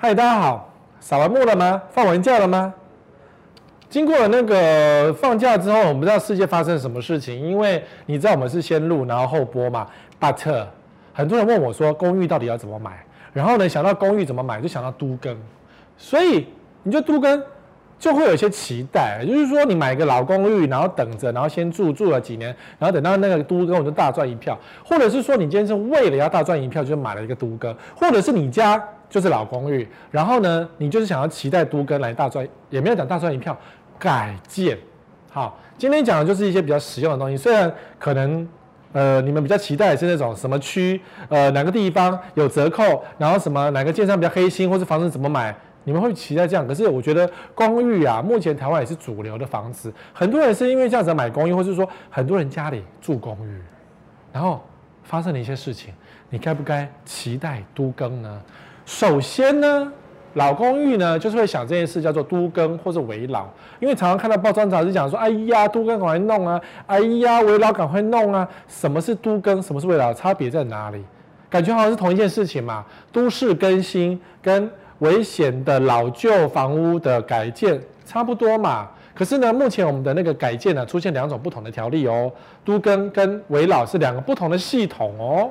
[0.00, 1.82] 嗨，大家好，扫完墓了吗？
[1.90, 2.72] 放完假了吗？
[3.90, 9.88] 经过了那个放假之后，我们不知道世界发生什么事情，因为你知道我们是先录然后后播嘛。
[10.20, 10.66] But
[11.12, 13.04] 很多人问我说，公寓到底要怎么买？
[13.32, 15.36] 然后呢，想到公寓怎么买，就想到都更，
[15.96, 16.46] 所以
[16.84, 17.42] 你就都更。
[17.98, 24.54] 就会有一些期待，就是说你买个老公寓，然后等着，然后先住住了几年，然后等到那个都更，我就大赚一票；
[24.84, 33.56] 或者是说你今天是为了要大赚一票，就买了一个都更；或者是你家就是老公寓，然后呢，你就是想要期待都更来大赚，也没有讲大赚一票，
[33.98, 34.78] 改建。
[35.30, 38.46] 好，今天讲的就是一些比较实用的东西，虽然可能
[38.92, 45.52] 呃你们比较期待是那种什么区，呃哪个地方有折扣，然后什么哪个建商比较黑心，或是房子怎么买。
[45.88, 49.90] 你们会期待这样，可是我觉得公寓啊，目前台湾也是主流的房子。
[50.12, 53.58] 很多人是因为这样子买公寓，或是说很多人家里住公寓，
[54.30, 54.62] 然后
[55.02, 55.94] 发生了一些事情，
[56.28, 58.38] 你该不该期待都更呢？
[58.84, 59.90] 首先呢，
[60.34, 63.46] 老公寓呢就是会想这件事叫做都更或者危老，
[63.80, 68.46] 因为常常看到报章杂志讲说，哎呀，都更赶快弄啊，哎呀，危老赶快弄啊。
[68.66, 69.62] 什么是都更？
[69.62, 70.12] 什么是危老？
[70.12, 71.02] 差别在哪里？
[71.48, 74.70] 感觉好像是同一件事情嘛，都市更新跟。
[75.00, 82.30] 危险的老旧房屋的改建差不多嘛，可是呢，目前我们的那个改建呢，出现两种不同的条例哦，
[82.64, 85.50] 都更跟围老是两个不同的系统哦。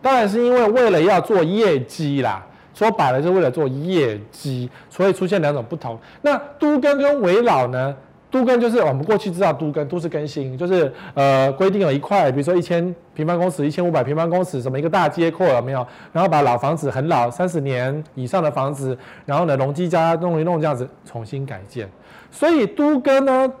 [0.00, 2.44] 当然是因为为了要做业绩啦，
[2.74, 5.98] 说白了就是为了做业绩，所以出现两种不同。
[6.22, 7.94] 那都更跟围老呢？
[8.32, 15.86] 都更就是我们过去知道都更都市更新，就是呃规定了一块，比如说一千平方公尺、一千五百平方公尺，什么一个大街廓有没有？
[16.14, 21.86] 然后把老房子很老三十年以上的房子，然后呢容积加弄一弄这样子重新改建。
[22.30, 23.52] 所以都更呢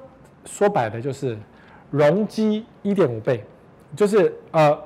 [0.46, 1.36] 说白了就是
[1.90, 3.44] 容积一点五倍，
[3.94, 4.76] 就是呃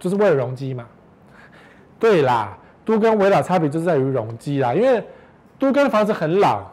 [0.00, 0.84] 就是为了容积嘛。
[2.00, 5.00] 对啦，都更危老差别就是在于容积啦，因为
[5.60, 6.64] 都跟房子很老。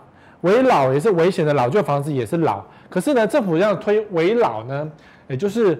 [0.47, 4.89] 危老也是危险的老旧房子也是老，可是呢，政府要推危老呢，
[5.27, 5.77] 也就是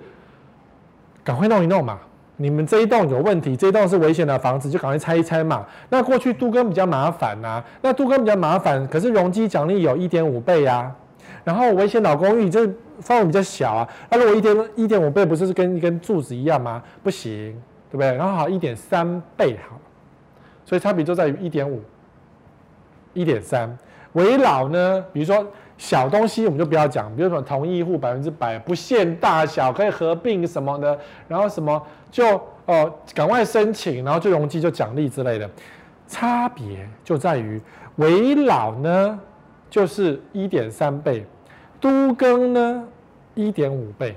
[1.24, 1.98] 赶快弄一弄嘛。
[2.36, 5.66] 你们这一栋有问题，这一栋是危险的房子，就赶快拆一拆嘛。
[5.90, 10.94] 那过去都更比较麻烦呐、那都更比较麻烦，可是容积奖励有一点五倍、啊。
[11.44, 12.70] 然后危险老公寓这
[13.00, 16.84] 范围比较小啊，那如果一点一点五倍不是跟一根柱子一样吗？
[17.02, 17.54] 不行，
[17.90, 18.14] 对不对？
[18.16, 19.80] 然后好一点三倍好，
[20.66, 21.82] 所以差别就在于一点五、
[23.14, 23.76] 一点三。
[24.18, 25.46] 围老呢，比如说
[25.78, 30.98] 小东西我们就不要讲，比如说同意户百分之百不限大小，可以合并什么的，
[31.28, 31.80] 然后什么
[32.10, 35.48] 就哦赶快申请，然后就容积就奖励之类的，
[36.08, 37.62] 差别就在于
[37.98, 39.20] 围老呢
[39.70, 41.24] 就是一点三倍，
[41.80, 42.84] 都更呢
[43.36, 44.16] 一点五倍。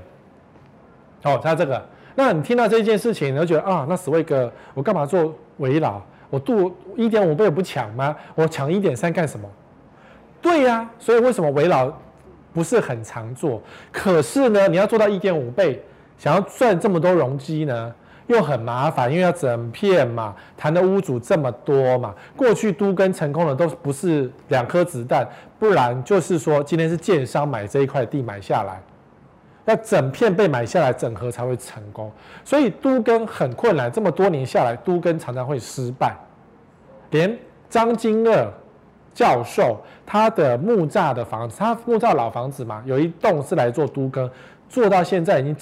[1.23, 1.85] 好，它这个，
[2.15, 6.01] 那你听到这件事情，你就觉得啊，那死威哥，我干嘛做围老？
[6.31, 8.17] 我度一点五倍不抢吗？
[8.35, 9.47] 我抢一点三干什么？
[10.43, 11.93] 对呀、所以为什么围老
[12.53, 13.61] 不是很常做？
[13.93, 15.83] 可是呢，你要做到一点五倍，
[16.19, 17.95] 想要赚这么多容积呢，
[18.27, 22.15] 又很麻烦，因为要整片嘛，谈的屋主这么多嘛。
[22.37, 25.29] 过去都跟成功的都不是两颗子弹，
[25.59, 28.81] 不然就是说今天是建商买这一块地买下来，
[29.67, 32.11] 要整片被买下来整合才会成功。
[32.45, 36.17] 所以都跟很困难，这么多年下来，都跟常常会失败。
[37.11, 38.49] 连张金鶚。
[39.21, 44.31] 教授他的木栅的房子，他木栅老房子嘛，有一栋是来做都更，
[44.67, 45.55] 做到现在已经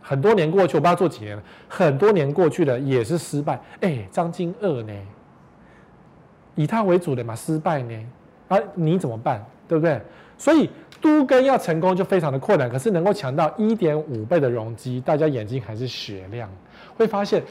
[0.00, 3.60] 很多年过去，我不知道做几年了，很多年过去了也是失败。
[3.80, 4.92] 哎，张金二呢？
[6.54, 8.06] 以他为主的嘛，失败呢？
[8.46, 9.44] 啊，你怎么办？
[9.66, 10.00] 对不对？
[10.38, 10.70] 所以
[11.00, 16.48] 都更要成功就非常的困难，可是能够抢到一点五倍的容积，大家眼睛还是雪亮，
[16.96, 17.42] 会发现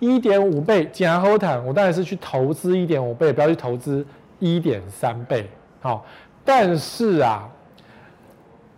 [0.00, 4.04] 一点五倍假好谈，我当然是去投资一点五倍，不要去投资。
[4.40, 5.48] 一点三倍，
[5.80, 6.04] 好，
[6.44, 7.48] 但是啊，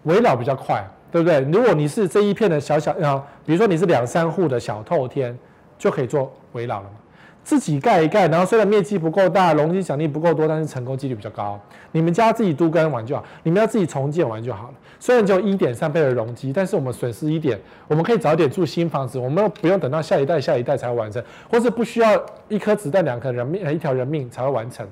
[0.03, 1.41] 围老比较快，对不对？
[1.51, 5.37] 如果你是这一片的小小，啊，比如说你是两三户的小透天，
[5.79, 6.97] 就可以做围老了嘛。
[7.45, 11.59] 自己盖一盖，然后虽然面积不够大，容积奖励不够多，但是成功几率比较高。
[11.91, 14.75] 你们家自己都跟完就好，你们要自己重建完就好了。
[15.01, 21.21] 虽然只有一点三倍的容积，但是我们损失一点，我们可以早点住新房子，我们不用等到下一代、下一代才会完成，
[21.51, 24.87] 或是不需要一颗子弹、两颗人命、一条人命才会完成。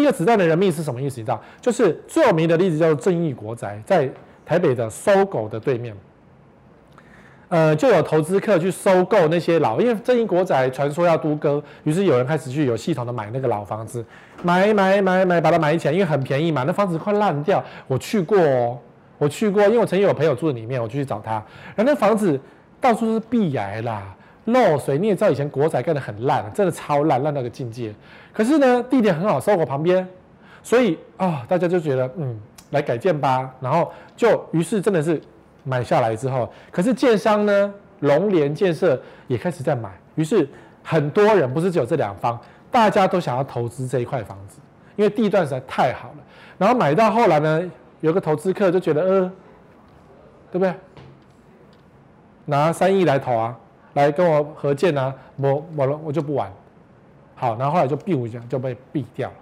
[0.00, 1.20] 一个子弹的人命是什么意思？
[1.20, 4.08] 你知道，就是最有名的例子叫做正义国宅，在
[4.46, 5.94] 台北的搜狗的对面，
[7.48, 14.04] 呃，就有投资客去收购那些老，因为正义国宅传说要都更，于是有人开始去有系统的买那个老房子，
[14.42, 17.62] 买买买买，把它买起来，因为很便宜嘛，那房子快烂掉。
[17.86, 18.78] 我去过哦，
[19.18, 21.32] 我去过，因为我曾经有朋友住在里面，我就去找他，
[21.76, 22.40] 然后那房子
[22.80, 24.14] 到处是壁癌啦。
[24.46, 27.94] 漏水，你也知道以前国宅盖得很烂，真的超烂，烂到个境界。
[28.32, 30.06] 可是呢，地点很好，生活旁边，
[30.62, 32.38] 所以啊、大家就觉得嗯，
[32.70, 33.48] 来改建吧。
[33.60, 35.20] 然后就于是真的是
[35.64, 40.48] 买下来之后，可是建商呢，龙联建设也开始在买，于是
[40.82, 42.38] 很多人不是只有这两方，
[42.70, 44.58] 大家都想要投资这一块房子，
[44.96, 46.16] 因为地段实在太好了。
[46.58, 49.32] 然后买到后来呢，有个投资客就觉得，呃，
[50.50, 50.74] 对不对？
[52.44, 53.56] 拿三亿来投啊，
[53.94, 56.52] 来跟我合建啊，我我我就不玩。
[57.34, 59.34] 好，然后后来就闭一下就被毙掉了。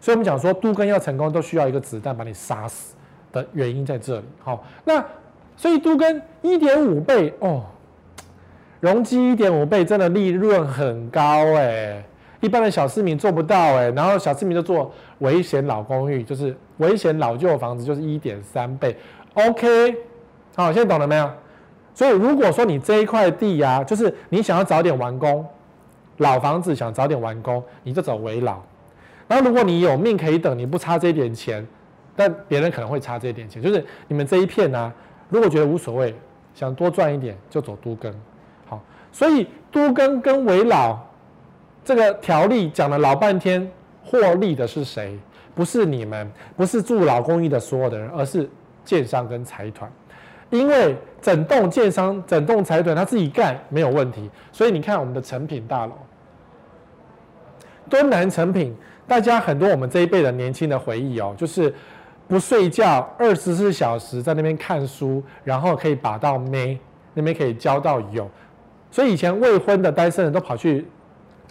[0.00, 2.96] 所以我们讲说，都更要成功，都需要一个子弹把你杀死
[3.30, 4.24] 的原因在这里。
[4.40, 5.04] 好，那
[5.56, 7.62] 所以都更一点五倍哦，
[8.80, 11.20] 容积一点五倍，真的利润很高
[11.54, 12.04] 哎，
[12.40, 13.90] 一般的小市民做不到哎。
[13.90, 18.96] 然后小市民就做危险老公寓，就是危险老旧房子，就是一点三倍。
[19.34, 19.96] OK，
[20.56, 21.30] 好，现在懂了没有？
[21.94, 25.44] 所以如果说你这一块地呀、啊，就是你想要早点完工。
[26.18, 28.60] 老房子想早点完工，你就走危老。
[29.26, 31.66] 然后如果你有命可以等，你不差这一点钱，
[32.14, 33.60] 但别人可能会差这一点钱。
[33.62, 34.92] 就是你们这一片呢、
[35.30, 36.14] 如果觉得无所谓，
[36.54, 38.14] 想多赚一点，就走都更。
[38.66, 38.80] 好，
[39.10, 40.98] 所以都更跟危老
[41.82, 43.68] 这个条例讲了老半天，
[44.04, 45.18] 获利的是谁？
[45.54, 48.48] 不是你们，不是住老公寓的所有的人，而是
[48.84, 49.90] 建商跟财团。
[50.50, 55.92] 因为整栋建商、整栋财团他自己干没有问题，所以你看我们的成品大楼，
[57.88, 58.76] 敦南成品，
[59.06, 61.72] 大家很多我们这一辈的年轻的回忆哦，就是
[62.26, 66.76] 不睡觉，二十四小时在那边看书，然后可以把到妹，
[67.14, 68.28] 那边可以交到友，
[68.90, 70.88] 所以以前未婚的单身人都跑去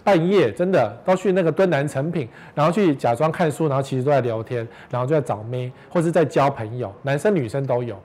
[0.04, 7.98] 半夜，真的都去那个敦南成品，然后去假装看书，然后其实都在聊天，然后就在找妹，或是在交朋友，男生女生都有。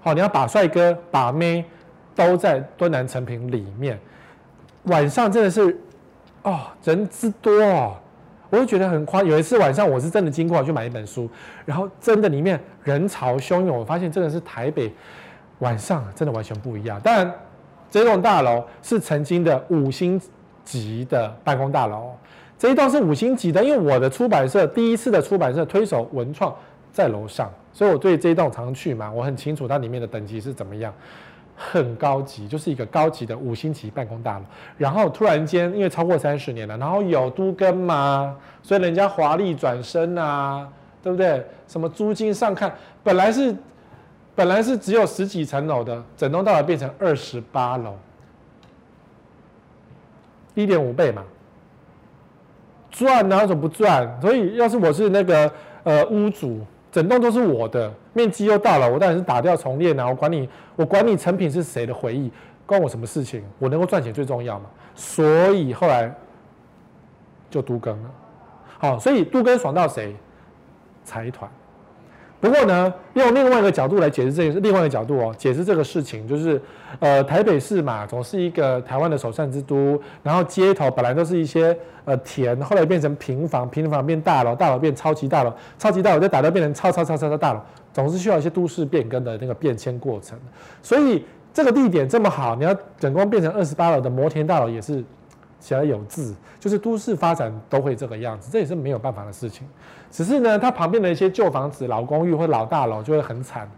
[0.00, 1.64] 好，你要把帅哥、把妹
[2.14, 3.98] 都在敦南成品里面。
[4.84, 5.76] 晚上真的是
[6.42, 7.96] 哦，人之多哦，
[8.48, 9.22] 我就觉得很夸。
[9.22, 11.28] 有一次晚上，我是真的经过去买一本书，
[11.66, 14.90] 然后真的里面人潮汹涌，我发现真的是台北
[15.58, 16.98] 晚上真的完全不一样。
[17.00, 17.30] 当然，
[17.90, 20.18] 这栋大楼是曾经的五星
[20.64, 22.12] 级的办公大楼，
[22.58, 26.54] 这一栋是五星级的，因为我的出版社第一次的出版社推手文创
[26.92, 27.52] 在楼上。
[27.78, 30.92] 所以我对这一栋常去嘛，我很清楚它里面的等级是怎么样，
[31.56, 34.44] 很高级，就是一个高级的五星级办公大楼。
[34.76, 40.68] 然后突然间，因为超过三十年了，然后有都更嘛，所以人家华丽转身啊，
[41.00, 41.46] 对不对？
[41.68, 43.54] 什么租金上看，本来是
[44.34, 47.94] 本来是只有十几层楼的，整栋大楼变成二十八楼，
[50.54, 51.22] 一点五倍嘛，
[52.90, 54.20] 赚哪种不赚？
[54.20, 55.48] 所以要是我是那个
[55.84, 56.66] 呃屋主。
[56.90, 60.08] 整栋都是我的，面积又大了，我当然是打掉重练啊！
[60.08, 62.32] 我管你，我管你成品是谁的回忆，
[62.64, 63.44] 关我什么事情？
[63.58, 64.66] 我能够赚钱最重要嘛。
[64.94, 66.12] 所以后来
[67.50, 68.10] 就都更了。
[68.78, 70.16] 好，所以都更爽到谁？
[71.04, 71.50] 财团。
[72.40, 76.60] 不过呢，用另外一个角度来解释这件事，另外一个角度哦，解释这个事情就是，
[77.00, 87.60] 呃，台北市嘛，总是一个台湾的首善之都，然后街头本来都是一些呃田，后来变成平房，平房变大楼，大楼变超级大楼，超级大楼再打到变成超超超超超大楼，
[87.92, 90.38] 总是需要一些都市变更的那个变迁过程。
[90.80, 95.04] 所以这个地点这么好，你要整光变成二十八楼的摩天大楼也是。
[95.60, 99.66] 起来有字，就是都市发展都会这个样子，这也是没有办法的事情。
[100.10, 103.68] 只是呢，它旁边的一些旧房子、老公寓或老大楼就会很惨，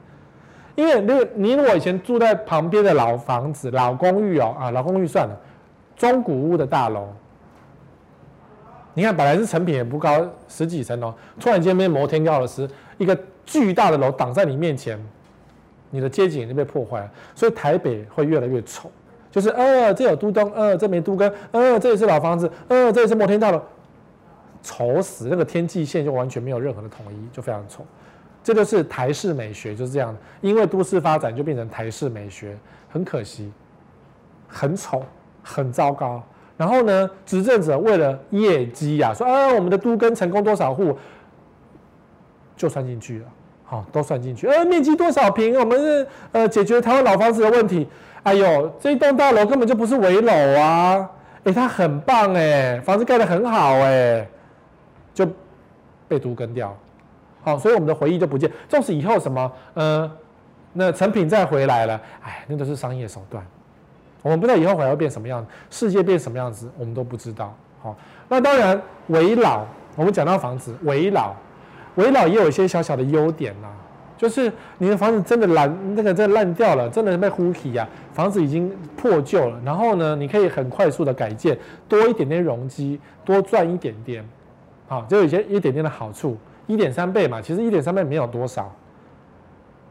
[0.74, 5.36] 因为那个你如果以前住在旁边的老房子、老公寓哦啊，老公寓算了，
[5.96, 7.08] 中古屋的大楼，
[8.94, 14.98] 你看本来是成品也不高，十几层楼，突然间变摩天高楼是一个巨大的楼挡在你面前，
[15.90, 18.90] 你的街景就被破坏了，所以台北会越来越丑。
[19.32, 23.62] 就是呃，这有都更，呃，这没都更，呃，这也是老房子，呃，这也是摩天大楼，
[24.62, 25.28] 丑死！
[25.30, 27.84] 那个天际线就完全没有任何的统一，就非常丑。
[28.42, 30.18] 这就是台式美学，就是这样的。
[30.40, 32.56] 因为都市发展就变成台式美学，
[32.88, 33.52] 很可惜，
[34.48, 35.02] 很丑，
[35.42, 36.22] 很糟糕。
[36.56, 40.96] 然后呢，执政者为了业绩呀、啊，说啊，我们的都更成功多少户，
[42.56, 43.24] 就算进去了，
[43.64, 44.46] 好，都算进去。
[44.46, 47.88] 呃，面积多少平，我们是呃解决台湾老房子的问题。
[48.22, 51.10] 哎呦，这一栋大楼根本就不是危楼啊！
[51.44, 54.28] 哎，它很棒哎，房子盖得很好哎，
[55.14, 55.26] 就
[56.08, 56.76] 被都更掉，
[57.42, 58.50] 好，所以我们的回忆就不见。
[58.68, 60.10] 纵使以后什么，呃，
[60.72, 63.44] 那成品再回来了，哎，那都是商业手段。
[64.22, 67.54] 我们不知道以后回来会变什么样子，世界变什么样子，我们都不知道。
[67.82, 67.96] 好，
[68.28, 69.64] 那当然危老，
[69.96, 71.34] 我们讲到房子危老，
[71.94, 73.68] 危老也有一些小小的优点呐，
[74.18, 79.58] 就是你的房子真的烂，那个真的烂掉了，真的被呼起呀，房子已经破旧了。
[79.64, 84.22] 然后呢，你可以很快速的改建，多一点点容积，多赚一点点，
[84.90, 88.74] 好，就有一些一点点的好处，一点三倍嘛，其实一点三倍没有多少，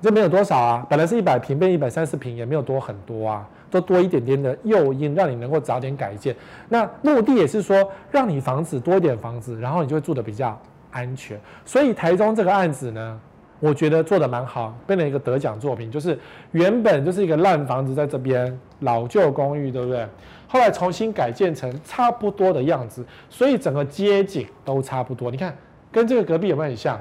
[0.01, 6.36] 这没有多少啊，本来是一百平变一百三十平，也没有多很多啊，都多一点点的诱因，让你能够早点改建。
[6.68, 10.60] 那目的也是说，让你房子多一点房子，然后你就会住得比较
[10.91, 11.39] 安全。
[11.63, 13.22] 所以台中这个案子呢，
[13.62, 15.89] 我觉得做得蛮好，变成一个得奖作品。
[15.89, 16.20] 就是
[16.51, 20.06] 原本就是一个烂房子在这边，老旧公寓，对不对？
[20.51, 25.29] 后来重新改建成差不多的样子，所以整个街景都差不多。
[25.29, 25.56] 你看，
[25.91, 27.00] 跟这个隔壁有没有很像？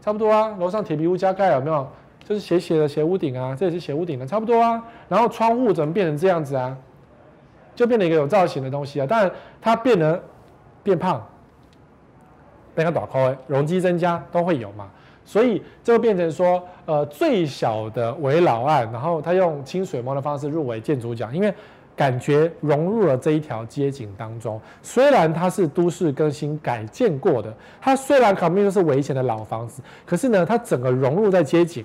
[0.00, 1.86] 差不多啊，楼上铁皮屋加盖有没有？
[2.24, 4.82] 就是斜斜的斜屋顶啊，这也是斜屋顶的，差不多啊。
[5.08, 6.74] 然后窗户怎么变成这样子啊？
[7.74, 9.06] 就变成一个有造型的东西啊。
[9.06, 10.22] 当然，它变得
[10.82, 11.22] 变胖，
[12.74, 14.88] 变个短宽，容积增加都会有嘛。
[15.24, 21.52] 所以就变成说，呃，最小的危老案，然后他用清水模的方式入围建筑奖，因为
[22.00, 24.58] 感觉融入了这一条街景当中。
[24.82, 31.84] 虽然它是都市更新改建过的，它虽然旁边都是危险的老房子，可是呢，它整个融入在街景，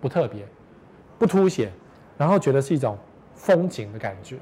[0.00, 0.46] 不特别，
[1.18, 1.72] 不凸显，
[2.16, 2.96] 然后觉得是一种
[3.34, 4.36] 风景的感觉。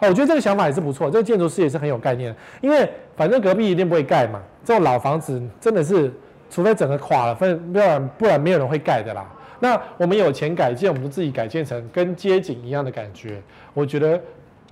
[0.00, 6.10] 哦，我觉得这个想法也是不错，这个建筑师也是很有概念，因为反正隔壁一定不会盖嘛，这种老房子真的是。
[6.54, 7.46] 除非整个垮了，不
[7.78, 9.26] 然不然没有人会盖的啦。
[9.62, 13.40] 那我们有钱改建，我们就自己改建成跟街景一样的感觉，
[13.72, 14.20] 我觉得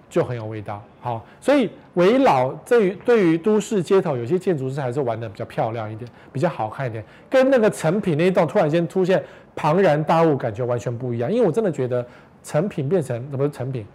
[0.09, 0.82] 就很有味道。
[1.00, 9.23] 好，所以围老对于对于都市街头，有些建筑师还是玩的比较漂亮一点，比较好看一点，跟那个成品那一栋突然间出现
[9.54, 11.30] 庞然大物，感觉完全不一样。
[11.30, 12.04] 因为我真的觉得
[12.42, 13.87] 成品变成不是成品，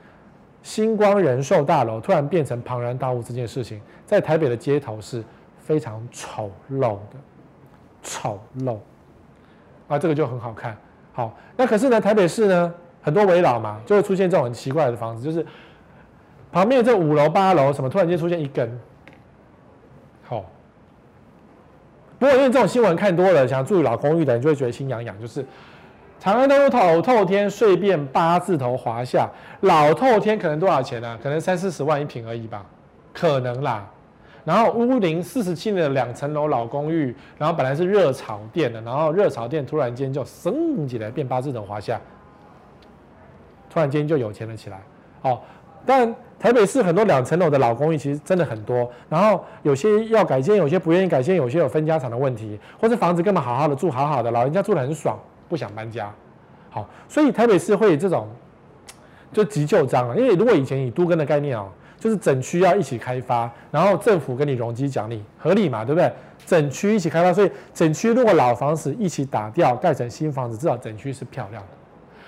[0.63, 5.21] 星光人寿大楼突然变成庞然大物这件事情，在台北的街头是
[5.59, 7.19] 非常丑陋的。
[8.01, 8.77] 丑陋
[9.89, 10.77] 啊，这个就很好看。
[11.15, 15.45] 好，那可是呢，台北市呢，很多危老嘛，就会出现这种很奇怪的房子，就是
[16.51, 18.69] 旁边这五楼八楼什么，突然间出现一根。
[20.25, 20.43] 好，
[22.19, 25.17] 不过因为这种新闻看多了，想住老公寓的人就会觉得心痒痒。
[25.21, 25.45] 就是
[26.19, 29.29] 长安东路透透天碎变八字头华夏，
[29.61, 31.19] 老透天可能多少钱呢、啊？
[31.23, 32.65] 可能三四十万一平而已吧，
[33.13, 33.89] 可能啦。
[34.45, 41.99] 然后屋龄四十七年的两层楼老公寓，然后本来是热炒店的，然后热炒店突然间就升起来变八字头华夏，
[43.71, 44.79] 突然间就有钱了起来。
[45.23, 45.41] 哦，
[45.83, 55.17] 但台北市很多两层楼的老公寓其实真的很多，然后有些要改建，有些不愿意改建，有些有分家产的问题，或者房子根本好好的住好好的，老人家住得很爽，
[55.49, 56.13] 不想搬家。
[56.69, 58.29] 好，所以台北市会这种
[59.33, 61.67] 就急就章了，因为如果以前以都更的概念哦。
[62.05, 66.13] 就是整区要一起开发，然后政府给你容积奖励，合理嘛，对不对？
[66.45, 71.69] 整区一起开发，所以整区如果老房子一起打掉，盖成新房子，至少整区是漂亮的。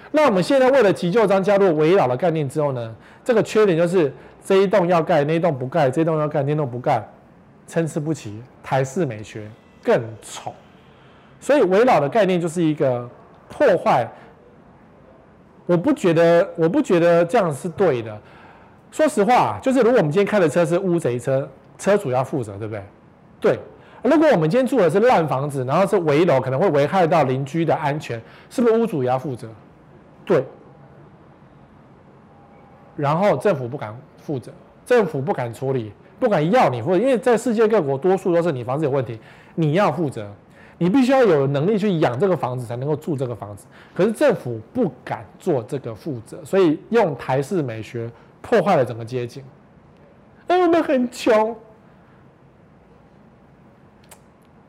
[0.09, 4.11] 那我们现在为了急救章加入围老的概念之后呢，这个缺点就是
[4.43, 7.07] 这一栋要盖，那一栋不盖；这栋要盖，那栋不盖，
[7.67, 9.47] 参差不齐，台式美学
[9.83, 10.51] 更丑。
[11.39, 13.07] 所以围老的概念就是一个
[13.47, 14.09] 破坏。
[15.67, 18.19] 我不觉得，我不觉得这样是对的。
[18.91, 22.83] 说实话，就是如果我们今天开的车是乌贼车，车主要负责，对不对？
[23.39, 23.59] 对。
[24.03, 29.49] 如果我们今天住的是烂房子，然后是危楼，可能会危害到邻居的安全，是不是屋主也要负责？
[30.25, 30.43] 对。
[32.95, 34.51] 然后政府不敢负责，
[34.85, 39.19] 政府不敢处理，不敢要你负责，因为在世界各国，多数都是你房子有问题，
[39.55, 40.31] 你要负责，
[40.77, 43.65] 你必须要有能力去养这个房子，才能够住这个房子。
[43.93, 48.09] 可是政府不敢做这个负责，所以用台式美学。
[48.47, 49.43] 破坏了整个街景，
[50.47, 51.53] 哎，我们很穷，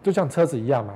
[0.02, 0.94] 就像车子一样嘛，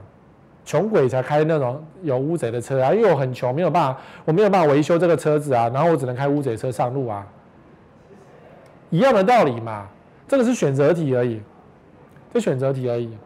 [0.65, 7.25] 穷鬼才开那种有乌贼的车啊，因为我很穷，没有办法，我没有办法维修这个车子啊，然后我只能开乌贼车上路啊，
[8.91, 9.87] 一样的道理嘛，
[10.27, 11.41] 这个是选择题而已，
[12.35, 13.17] 这选择题而已。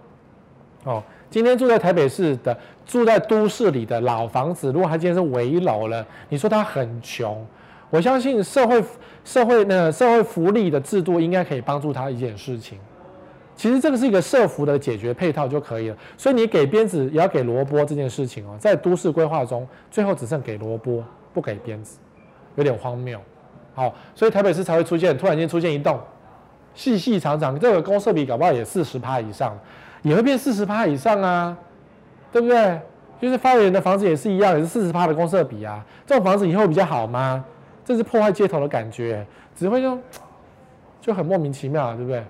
[0.85, 7.47] 哦，今天住在台北市的，住在都市里的老房子，如果他今天是危楼了，你说他很穷？
[7.89, 8.85] 我相信社会
[9.26, 12.78] 社会呢，社会福利的制度应该可以帮助他一件事情。
[13.56, 15.97] 其实这个是一个社福的解决配套就可以了。
[16.16, 21.02] 所以你给鞭子也要给萝卜这件事情哦，在都市规划中，最后只剩给萝卜
[21.35, 21.99] 不给鞭子，
[22.54, 23.18] 有点荒谬。
[23.75, 25.99] 好，所以台北市才会出现突然间出现一栋
[26.73, 29.59] 细细长长，这个公设比搞不好也四十趴以上，
[30.02, 31.56] 也会变四十趴以上啊，
[32.30, 32.78] 对不对？
[33.21, 35.85] 就是发源的房子也是一样，也是四十趴的公设比啊。
[36.06, 37.45] 这种房子以后比较好吗？
[37.87, 39.25] 这是破坏街头的感觉，
[39.55, 39.97] 只会就
[41.00, 42.21] 就很莫名其妙，对不对？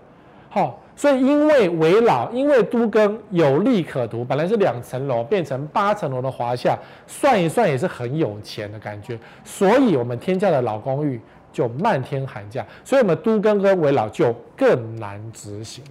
[0.50, 9.18] 好，所以因为危老，因为都更有利可图，本来是两层楼变成八层楼的华夏，算一算也是很有钱的感觉。
[9.44, 11.18] 所以我们天价的老公寓
[11.50, 15.82] 就漫天喊价，所以我们都更跟危老就更难执行，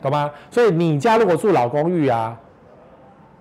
[0.00, 0.30] 懂吗？
[0.48, 2.38] 所以你家如果住老公寓啊，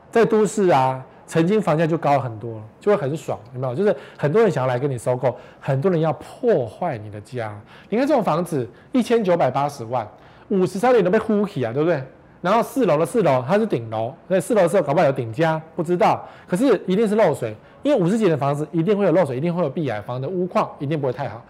[0.10, 1.06] 在都市啊。
[1.28, 3.76] 曾经房价就高很多，就会很爽，有没有？
[3.76, 7.54] 就是很多人想要来跟你收购，很多人要破坏你的家。
[7.90, 10.08] 你看这种房子一千九百八十万，
[10.48, 12.02] 五十三年都被呼起啊，对不对？
[12.42, 16.26] 然后四楼的四楼它是顶楼，那四楼的时候搞不好有顶加，不知道。
[16.48, 17.54] 可是一定是漏水，
[17.84, 21.44] 因为五十几的房子一定会有漏水，一定会有壁癌，房的屋况一定不会太好。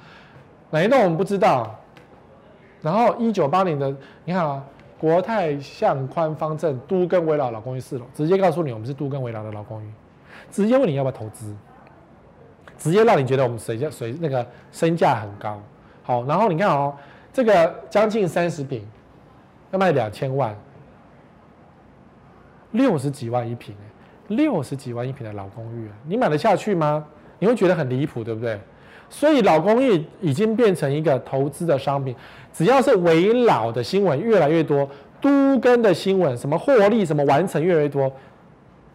[0.72, 1.80] 哪一栋我们不知道。
[2.82, 4.64] 然后一九八零的，你看啊。
[5.00, 9.92] 国泰向宽方正都跟围绕老公寓四楼，直接告诉你我们是都跟围绕的老公寓，
[10.50, 11.56] 直接问你要不要投资，
[12.78, 15.62] 直接让你觉得我们水价水那个身价很高。
[16.04, 16.96] 好，然后你看哦，
[17.32, 18.88] 这个将近三十平，
[19.72, 20.56] 要卖两千万，
[22.72, 23.76] 六十几万一平，
[24.30, 27.06] 六十几万一平的老公寓，你买得下去吗？
[27.40, 28.60] 你会觉得很离谱，对不对？
[29.10, 32.16] 所以老公寓已经变成一个投资的商品。
[32.54, 34.90] 只要是危老的新闻越来越多，
[35.22, 38.12] 都更的新闻，什么获利、什么完成越来越多，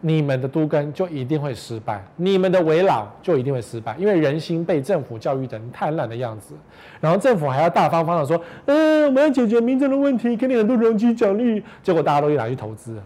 [0.01, 6.53] 你们的都更就一定会失败，你们的危老就一定会失败，因为人心被政府教育成贪婪的样子，
[6.99, 13.01] 然后政府还要大方方的说，嗯，我们要解决民众的问题，给你很多容积奖励，结果大家都一拿去投资，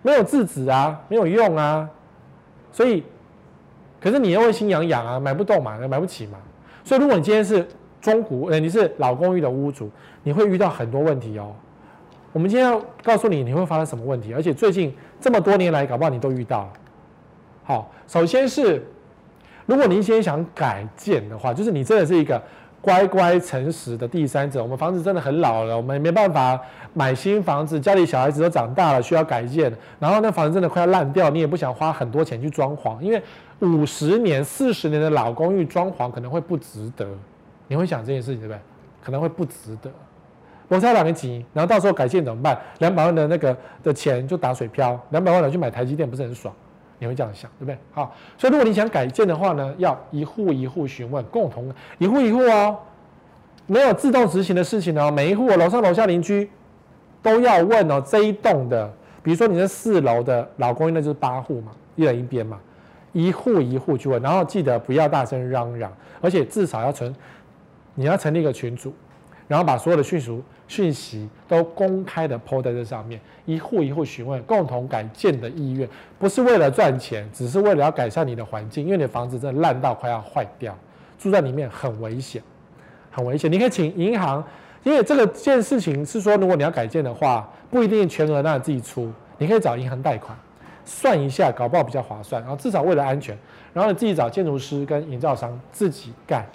[0.00, 1.86] 没有制止啊，没有用啊，
[2.72, 3.04] 所以，
[4.02, 6.38] 可是你又会心痒痒啊，买不动嘛，买不起嘛，
[6.82, 7.66] 所以如果你今天是。
[8.02, 9.88] 中古，呃，你是老公寓的屋主，
[10.24, 11.52] 你会遇到很多问题哦。
[12.32, 16.72] 我们今天要告诉你，你会发生什么问题，而且最近这么多年来，搞不好你都遇到了。
[17.62, 18.84] 好，首先是，
[19.66, 22.42] 如果你今天想改建的话，就是你真的是一个
[22.80, 24.60] 乖乖诚实的第三者。
[24.60, 26.60] 我们房子真的很老了，我们没办法
[26.94, 33.22] 买新房子，家里小孩子都长大了，需要改建，然后那房子真的快要烂掉，你也不想花很多钱去装潢，因为
[33.62, 37.06] 五十年、四十年的老公寓装潢可能会不值得。
[37.68, 38.58] 你会想这件事情对不对？
[39.02, 39.90] 可能会不值得，
[40.68, 42.56] 我才两个几，然后到时候改建怎么办？
[42.78, 46.54] 两百万的那个的钱就打水漂，两百万的去买台积电不是很爽？
[46.98, 47.76] 你会这样想对不对？
[47.90, 52.78] 好，所以如果你想改建的话呢，要一户一户询问，共同一户一户哦，
[53.66, 56.48] 没有自动执行的事情哦，每一户楼上楼下邻居
[57.20, 58.00] 都要问哦。
[58.06, 58.88] 这一栋的，
[59.20, 62.60] 比如说你是四楼的老公寓，那就是八户嘛，一人一边嘛，
[63.12, 67.14] 一户一户去问，然后记得不要大声嚷嚷，而且至少要存。
[67.94, 68.90] 你要成立一个群组，
[69.46, 75.86] 然后把所有的讯息讯息都公开的抛在这上面，一户一户询问共同改建的意愿，
[76.18, 80.74] 不是为了赚钱，只是为了要改善你的环境，因为你的房子真的烂到快要坏掉，
[81.18, 82.42] 住在里面很危险，
[83.10, 83.52] 很危险。
[83.52, 84.42] 你可以请银行，
[84.84, 90.34] 因为这个件事情是说，如果你要改建的话，不一定全额让你自己出，你可以找银行贷款，
[90.84, 93.36] 算一下，搞不好比较划算，然后至少为了安全，
[93.72, 96.46] 然后你自己找建筑师跟营造商自己干。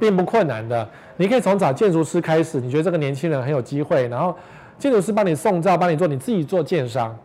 [0.00, 2.60] 并不困难的，你可以从找建筑师开始。
[2.60, 4.34] 你觉得这个年轻人很有机会，然后
[4.76, 7.16] 建筑师帮你送照，帮你做，你自己做建商，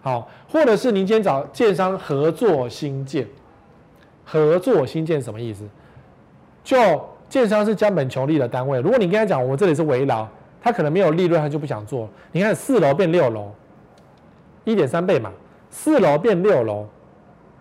[0.00, 3.26] 好，或者是您今天找建商合作兴建。
[4.24, 5.64] 合作兴建什么意思？
[6.62, 6.76] 就
[7.28, 8.80] 建商是将本求利的单位。
[8.80, 10.26] 如果你跟他讲，我这里是危老，
[10.62, 12.08] 他可能没有利润，他就不想做。
[12.32, 13.52] 你看四楼变六楼，
[14.64, 15.30] 一点三倍嘛，
[15.70, 16.86] 四楼变六楼，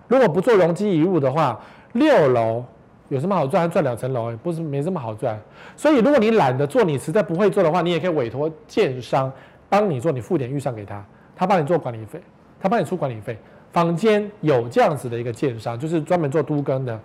[0.07, 1.59] 如果不做容积一物的话，
[1.93, 2.63] 六楼。
[3.09, 3.69] 有什么好赚？
[3.69, 5.39] 赚两层楼，不是没这么好赚。
[5.75, 9.31] 所以，如果你懒得做，你实在不会做的话，你也可以委托建商
[9.69, 12.19] 帮你做，你付点预算给他，他帮你做管理费，
[12.59, 13.37] 他帮你出管理费。
[13.71, 16.99] 坊间有这样子的一个建商，就是专门做都更的，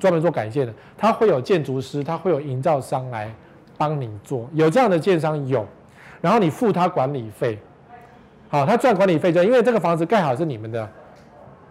[0.00, 3.32] 专门做改建的，他会有建筑师，他会有营造商来
[3.76, 4.48] 帮你做。
[4.54, 5.64] 有这样的建商有，
[6.20, 7.56] 然后你付他管理费，
[8.48, 10.88] 好，他赚管理费就因为这个房子盖好是你们的，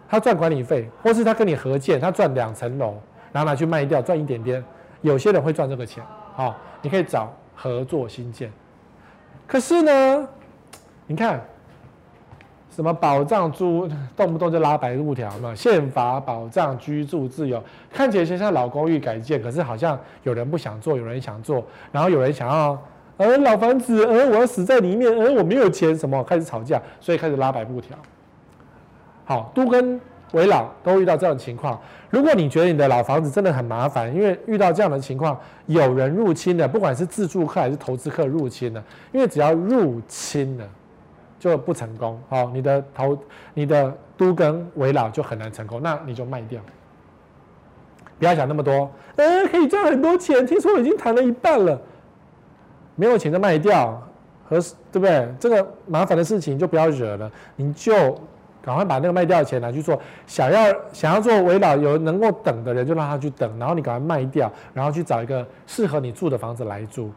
[0.08, 2.94] 他赚管理费，或是他跟你合建，他赚两层楼。
[3.30, 4.64] 然后拿去卖掉赚一点点，
[5.02, 6.02] 有些人会赚这个钱，
[6.34, 8.50] 好，你可以找合作新建。
[9.46, 10.26] 可是呢，
[11.06, 11.38] 你看
[12.70, 13.86] 什么保障租，
[14.16, 17.62] 动不动就拉白布条嘛，宪法保障居住自由，
[17.92, 21.62] 看起来像老公寓改建，可是好像有人不想做，有人想做，
[21.92, 22.82] 然后有人想要，
[23.18, 27.94] 呃，老房子，呃，我要死在里面，呃，我没有钱，什么开始吵架，所以开始拉白布条。
[29.26, 30.00] 好，都跟。
[30.32, 31.80] 危老都遇到这样的情况。
[32.10, 40.68] 如果你觉得你的老房子真的很麻烦，因为遇到这样的情况，有人入侵的，不管是自住客还是投资客入侵的，因为只要入侵了
[41.38, 42.20] 就不成功。
[42.28, 43.18] 好，你的投、
[43.54, 46.60] 你的都更危老就很难成功，那你就卖掉。
[48.18, 50.46] 不要想那么多，呃，可以赚很多钱。
[50.46, 51.80] 听说已经谈了一半了，
[52.98, 54.02] 没有钱就卖掉，
[54.48, 54.58] 和
[54.90, 55.28] 对不对？
[55.38, 57.92] 这个麻烦的事情就不要惹了，你就
[58.60, 59.98] 赶快把那个卖掉的钱拿去做。
[60.26, 67.10] 想要想要做危老有能够等的人，就让他去等，然后你赶快卖掉，然后去找一个适合你住的房子来住。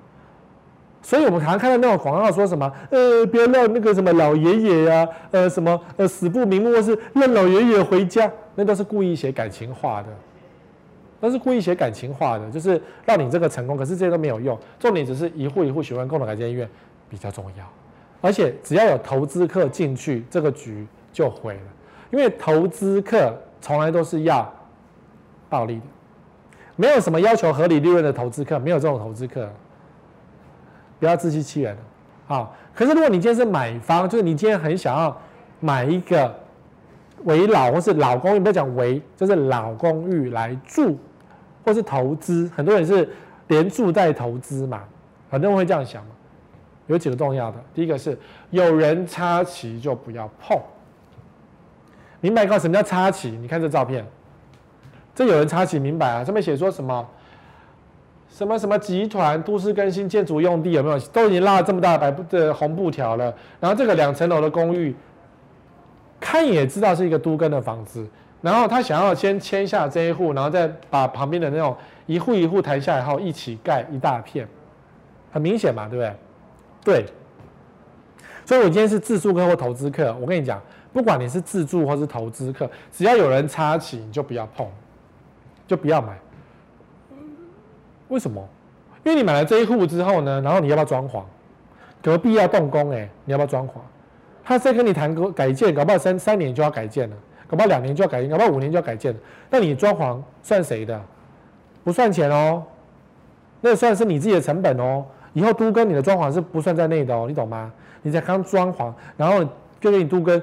[1.02, 10.10] 所以我们常常看到那种广告说什么，呃，不要让那个什么老爷爷呀，呃，什么呃死不瞑目，或是让老爷爷回家，那都是故意写感情话的，
[11.22, 13.78] 都是故意写感情话的，就是让你这个成功。
[13.78, 16.68] 可是这些都没有用，重点只是一户一户喜欢共同改建医院
[17.08, 17.66] 比较重要。
[18.20, 21.62] 而且只要有投资客进去，这个局就毁了，
[22.12, 24.52] 因为投资客从来都是要
[25.50, 25.86] 暴利的，
[26.76, 29.50] 没有什么要求合理利润的投资客，没有这种投资客。
[31.00, 31.76] 不要自欺欺人，
[32.28, 32.56] 好。
[32.76, 35.20] 可是如果你今天是买方，就是你今天很想要
[35.60, 36.34] 买一个
[37.24, 40.96] 为老或是老公寓，不要讲为，就是老公寓来住，
[41.64, 42.50] 或是投资。
[42.56, 43.10] 很多人是
[43.48, 44.84] 连住带投资嘛，
[45.30, 46.10] 很多人会这样想嘛。
[46.88, 48.18] 有几个重要的，第一个是
[48.50, 50.60] 有人插旗就不要碰。
[52.20, 53.30] 明白告什么叫插旗？
[53.32, 54.06] 你看这照片，
[55.16, 56.24] 这有人插旗，明白啊？
[56.24, 57.08] 上面写说什么？
[58.30, 61.00] 什么什么集团都市更新建筑用地有没有？
[61.14, 63.34] 都已经拉了这么大的白布的红布条了。
[63.60, 64.96] 然后这个两层楼的公寓，
[66.20, 68.06] 看也知道是一个都更的房子。
[68.42, 71.76] 然后他想要先签下这一户，然后再把旁边的那种
[72.08, 74.48] 一户一户抬下来后一起盖一大片，
[75.32, 76.16] 很明显嘛，对不对？
[76.84, 77.06] 对。
[78.44, 80.60] 所以我今天是自住客或投资客，我跟你讲，
[80.92, 84.68] 不管你是自住或是投资客，只要有人插旗，你就不要碰，
[85.68, 86.18] 就不要买。
[88.10, 88.46] 为什么？
[89.04, 91.24] 因为你买了这一户之后呢，然后你要不要装潢？
[92.04, 93.74] 隔壁要动工哎，你要不要装潢？
[94.44, 97.16] 他在跟你谈个改建，搞不好三三年就要改建了，
[97.52, 99.14] 搞不好两年就要改建，搞不好五年就要改建。
[99.50, 101.00] 那你装潢算谁的？
[101.84, 102.64] 不算钱哦，
[103.60, 105.04] 那算是你自己的成本哦。
[105.34, 107.70] 以后都跟你的装潢是不算在内的哦，你懂吗？
[108.02, 109.44] 你才刚装潢，然后
[109.82, 110.42] 就给你都跟。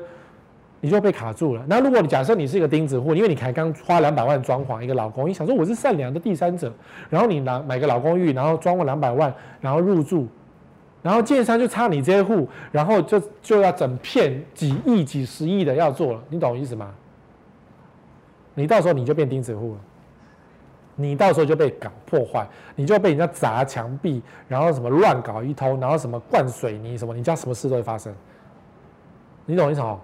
[0.80, 1.64] 你就被卡住了。
[1.66, 6.72] 那如果你假设你是一个钉子户，因为你才刚花两百万装潢一个老公寓，想说我是善良的第三者，
[7.10, 10.28] 然后你拿买个老公寓，然后装了两百万，然后入住，
[11.02, 16.92] 然后建商就差你这一户，然后就就要整片几亿、几十亿的要做了，你懂我意思吗？
[18.54, 19.80] 你到时候你就变钉子户了，
[20.96, 28.12] 你到时候就被搞破坏，你就被人家砸墙壁，然后什么乱搞一通，然后什么灌水泥什么，你家什么事都会发生，
[29.46, 30.00] 你懂我意思吗？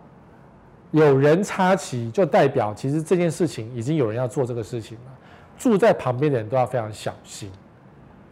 [0.93, 5.13] 有人插旗，就代表其实这件事情已经有人要做这个事情了。
[5.59, 7.51] 住在旁边的人都要非常小心。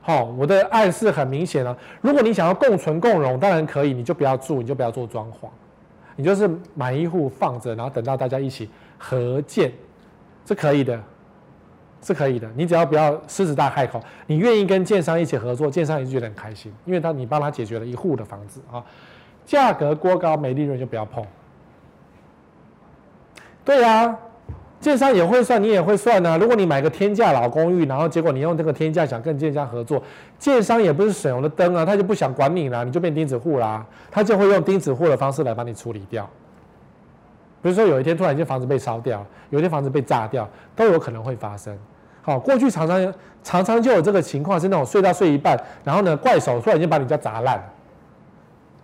[0.04, 1.76] 好，我的暗示很明显了。
[2.00, 5.48] 如果你想要共存共荣，当然可以，你就不要住，你就不要做装潢，
[6.16, 9.72] 你就是买一户放着，然后等到大家一起合建，
[10.44, 11.00] 是可以的，
[12.02, 12.50] 是可以的。
[12.56, 18.84] 你只要不要狮子大开口，你愿意跟建商一起合作，建商也就觉得很开心，因为他你帮他解决了一户的房子啊，
[19.46, 21.24] 价格过高没利润就不要碰。
[23.64, 24.18] 对呀、啊，
[24.82, 26.36] 建商也会算，你也会算呢、啊。
[26.36, 30.02] 如果你买个天价老公寓，然后结果你用这个天价想跟建商合作，
[30.40, 36.28] 建商也不是省油的灯啊，他就不想管你了，你就变钉子户啦，他就会用钉子户的方式来帮你处理掉。
[37.62, 41.72] 比如说有一天突然间房子被烧掉，有一天房子被炸掉，都有可能会发生。
[42.20, 43.14] 好，过去常常
[43.44, 47.62] 常常就有这个情况，是那种睡到睡一半，然后呢怪手突然间把你家砸烂，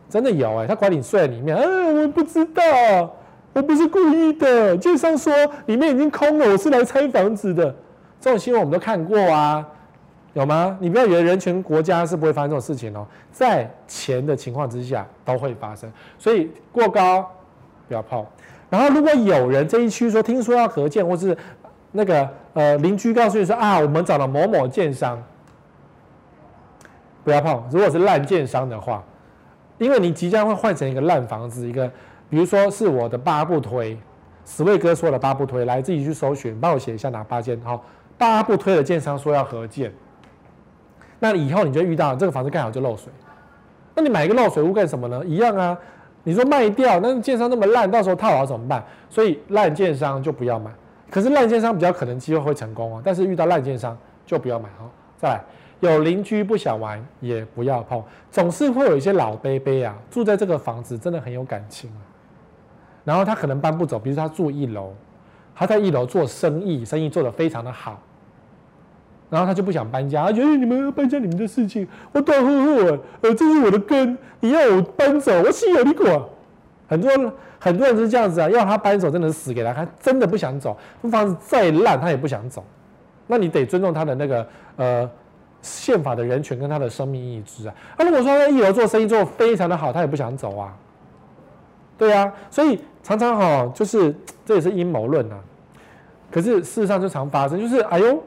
[0.08, 2.62] 真的有哎、他管你睡在里面，嗯，我不知道。
[3.58, 5.34] 我不是故意的，建商说
[5.66, 7.74] 里面已经空了，我是来拆房子的。
[8.20, 9.66] 这种新闻我们都看过啊，
[10.32, 10.78] 有吗？
[10.80, 17.28] 你不要以为人权国家是不会发生这种事情哦，在钱的情况之下都会发生，所以过高
[17.88, 18.24] 不要碰。
[18.70, 21.36] 然后如果有人这一区说听说要合建，或是
[21.90, 25.20] 那个呃邻居告诉你说啊，我们找了某某建商，
[27.24, 27.60] 不要碰。
[27.72, 29.02] 如果是烂建商的话，
[29.78, 31.90] 因为你即将会换成一个烂房子，一个。
[32.30, 33.98] 比如说是我的八不推，
[34.44, 37.60] 十位哥说的八不推，来自己去搜寻，帮我写一下哪八件。
[37.62, 37.82] 好，
[38.16, 39.92] 八不推的建商说要合建，
[41.18, 43.12] 那以后你就遇到这个房子盖好就漏水，
[43.94, 45.24] 那你买一个漏水屋干什么呢？
[45.24, 45.76] 一样啊，
[46.24, 48.84] 你说卖掉，那建商那么烂，到时候套牢怎么办？
[49.08, 50.70] 所以烂建商就不要买。
[51.10, 54.68] 可是烂建商比较可能机会会成功哦，但是遇到烂建商就不要买。
[54.78, 55.44] 好，再来。
[55.80, 62.02] 有邻居不想玩，也不要碰，总是会有一些老伯伯啊，住在这个房子真的很有感情啊。
[63.08, 64.92] 然后他可能搬不走，比如他住一楼，
[65.54, 67.98] 他在一楼做生意，生意做得非常的好，
[69.30, 76.28] 然后他就不想搬家，他觉得你们要搬家，你们的事情，我大呼呼，呃，这是我的根，你要我搬走，我心有你果。
[76.86, 77.10] 很多
[77.58, 80.76] 很多人是这样子啊，要他搬走真的是死给他，他真的不想走，
[81.10, 82.62] 房子再烂他也不想走，
[83.26, 85.10] 那你得尊重他的那个呃
[85.62, 87.74] 宪法的人权跟他的生命意志啊。
[87.96, 90.76] 那如果说在一楼做生意做得非常的好，他也不想走啊。
[91.98, 95.36] 对啊，所以常常哈，就是这也是阴谋论啊。
[96.30, 98.22] 可是事实上就常发生，就是哎呦，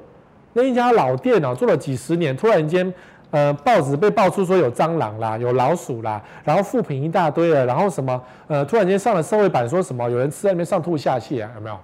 [0.53, 2.91] 那一家老店啊，做了几十年，突然间，
[3.29, 11.77] 呃，报纸被爆出说有蟑螂啦，有老鼠啦，然后负评一大堆了，然后什么，呃，突然间上了社会版，说什么有人吃在那边上吐下泻啊，有没有？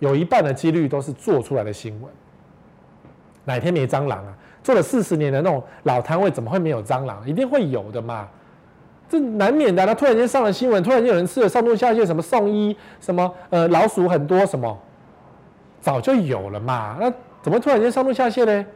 [0.00, 2.12] 有一半的几率都是做出来的新闻。
[3.46, 4.36] 哪天没蟑螂啊？
[4.62, 7.26] 做了四十年的那种老摊位，怎么会没有蟑螂？
[7.26, 8.28] 一定会有的嘛。
[9.08, 14.76] 这难免的，他突然间上了新闻，突然间有人吃了上吐下泻，什么送医，什么呃老鼠很多，什么
[15.80, 16.96] 早就有了嘛。
[17.00, 18.66] 那怎么突然间上吐下泻呢？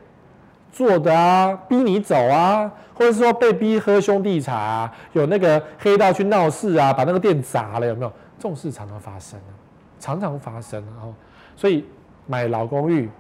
[0.72, 8.12] 做的啊，逼你走啊，或者是说被逼喝兄弟茶，有那个黑道去闹事啊，把那个店砸了，有没有？
[8.38, 9.38] 这种事常常发生，
[9.98, 11.10] 常常发生啊。
[11.56, 11.84] 所以
[12.26, 13.10] 买老公寓。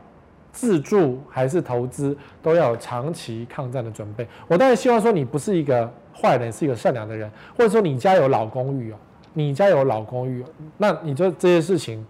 [0.52, 4.26] 自住还是投资，都要有长期抗战的准备。
[4.48, 5.88] 我当然希望说你不是一个
[6.20, 8.96] 坏人，是一个善良的人，或者说你家有老公寓哦，
[9.32, 10.44] 你家有老公寓，
[10.76, 12.04] 那你就这些事情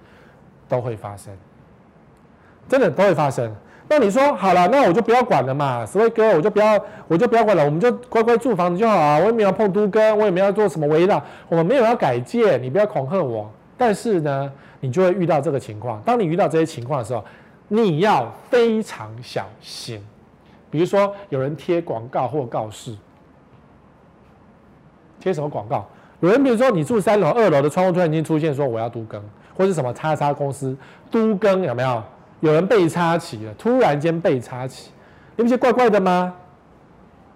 [0.68, 1.32] 都会发生，
[2.68, 3.54] 真的都会发生。
[3.88, 9.18] 那你说好了，那我就不要管了嘛，所谓哥，我就不要，我就不要管了，我们就乖乖住房子就好啊。
[9.18, 13.50] 我也没有碰都哥，我也没有做什么围绕，我们没有要改建，你不要恐吓我。
[13.76, 16.00] 但是呢，你就会遇到这个情况。
[16.02, 17.24] 当你遇到这些情况的时候，
[17.66, 20.00] 你要非常小心，
[20.70, 22.94] 比如说有人贴广告或告示，
[25.20, 25.86] 贴什么广告？
[26.20, 29.22] 有人比如说你住三楼，二楼的窗户突然间出现说我要都更，
[29.56, 30.76] 或是什么叉叉公司
[31.10, 32.02] 都更有没有？
[32.40, 34.90] 有人被插起了，突然间被插起，
[35.36, 36.34] 你不觉得怪怪的吗？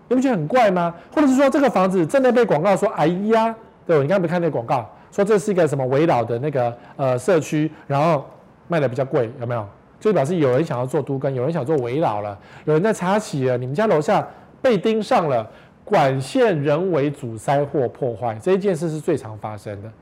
[0.08, 0.94] 你不觉得很怪吗？
[1.14, 3.54] 或者是说这个房子正在被广告说，哎呀，
[3.86, 8.24] 对，你刚刚没看那个广告，说这是一个什么围绕的那个呃社区，然后
[8.68, 9.66] 卖的比较贵，有没有？
[10.00, 14.26] 就表示有人想要做都更，有人想做围老了，有人在插旗了，你们家楼下
[14.60, 15.46] 被盯上了，
[15.84, 19.92] 管线人为阻塞或破坏，这一件事是最常发生的。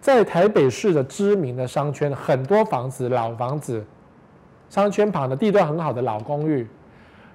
[0.00, 3.84] 在台北市的知名的商圈，很多房子老房子，
[4.68, 6.66] 商圈旁的地段很好的老公寓，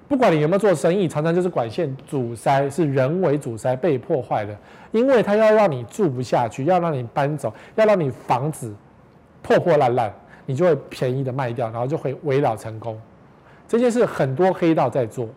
[0.07, 4.57] 不管你有没有做生意，常常就是管线阻塞，是人为阻塞被破坏的，
[4.91, 8.73] 因为他要让你住不下去，要让你搬走，要让你房子
[9.41, 10.13] 破破烂烂。
[10.47, 13.01] 你就会便宜的卖掉，然后就会围绕成功。
[13.67, 15.27] 这件事很多黑道在做，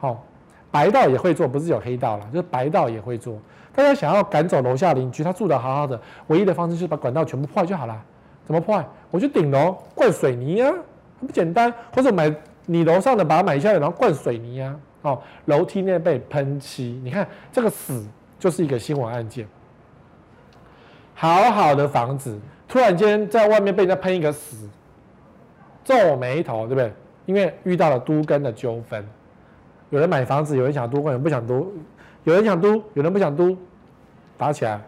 [0.00, 0.26] 好，
[0.70, 3.38] 白道也会做，不是有黑道啦，就是白道也会做。
[3.74, 8.02] 大家想要赶走楼下邻居，他住得好好的，唯一的方式就是把管道全部破坏就好了。
[8.44, 8.84] 怎么破坏？
[9.10, 10.72] 我去顶楼灌水泥啊，
[11.20, 11.72] 很不简单。
[11.94, 12.32] 或者买
[12.66, 14.76] 你楼上的，把它买下来，然后灌水泥啊。
[15.02, 18.06] 哦，楼梯内被喷漆，你看这个死
[18.38, 19.46] 就是一个新闻案件。
[21.14, 22.38] 好好的房子。
[22.68, 24.68] 突然间在外面被人家喷一个死，
[25.82, 26.92] 皱眉头，对不对？
[27.26, 29.04] 因为遇到了都跟的纠纷，
[29.90, 31.72] 有人买房子，有人想都更，有人不想都，
[32.24, 33.56] 有人想都，有人不想都，
[34.38, 34.80] 打起来，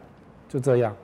[0.49, 0.95] 就这样，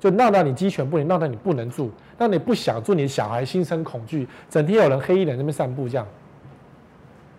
[0.00, 6.06] 就闹到你鸡犬不宁，闹到你不能住，让你不想住，你小孩心生恐惧，整天有人黑衣人在那边散步，这样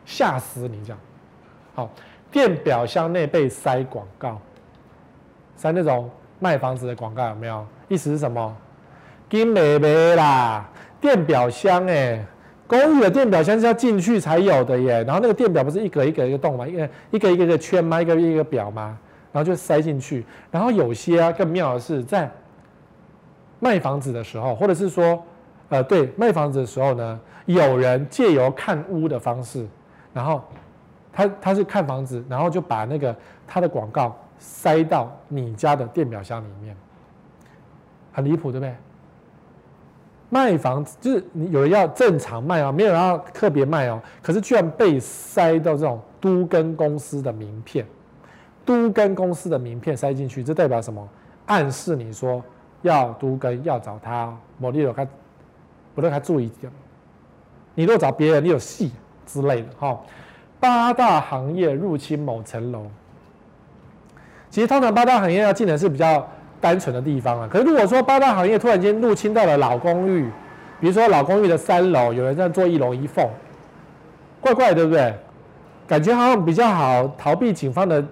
[0.05, 0.99] 吓死你这样。
[1.75, 1.89] 好，
[2.31, 4.39] 电表箱内被塞广告，
[5.55, 7.65] 塞那种卖房子的广告有没有？
[7.87, 8.55] 意思是什么？
[9.29, 10.69] 金美美啦，
[11.01, 12.25] 电表箱哎、
[12.67, 15.03] 公寓的电表箱是要进去才有的耶。
[15.03, 16.67] 然后那个电表不是一格一格一个洞吗？
[16.67, 18.01] 一个一个一个圈吗？
[18.01, 18.97] 一个一个表吗？
[19.31, 20.25] 然后就塞进去。
[20.51, 22.29] 然后有些啊，更妙的是在
[23.59, 25.23] 卖房子的时候，或者是说，
[25.69, 29.65] 呃，对，卖房子的时候呢，有人借由看屋的方式，
[30.13, 30.43] 然后
[31.11, 33.15] 他他是看房子，然后就把那个
[33.47, 36.75] 他的广告塞到你家的电表箱里面，
[38.11, 38.75] 很离谱，对不对？
[40.29, 44.01] 卖房子就是你有人要正常卖哦，没有人要特别卖哦。
[44.21, 47.85] 可是居然被塞到这种都跟公司的名片，
[48.65, 51.07] 都跟公司的名片塞进去，这代表什么？
[51.45, 52.43] 暗示你说
[52.81, 55.07] 要都跟要找他，某地有他，
[55.95, 56.69] 不让他注意点。
[57.73, 58.91] 你若找别人，你有戏
[59.25, 59.97] 之类的哈。
[60.59, 62.85] 八大行业入侵某层楼，
[64.49, 66.27] 其实通常八大行业要进的是比较。
[66.59, 70.29] 单纯的地方啊，可是如果说八大行业突然间入侵到了老公寓，
[70.79, 73.27] 比如说老公寓的三楼有人在做一楼一凤，
[74.41, 75.13] 怪怪对不对？
[75.87, 78.03] 感觉好像比较好逃避警方的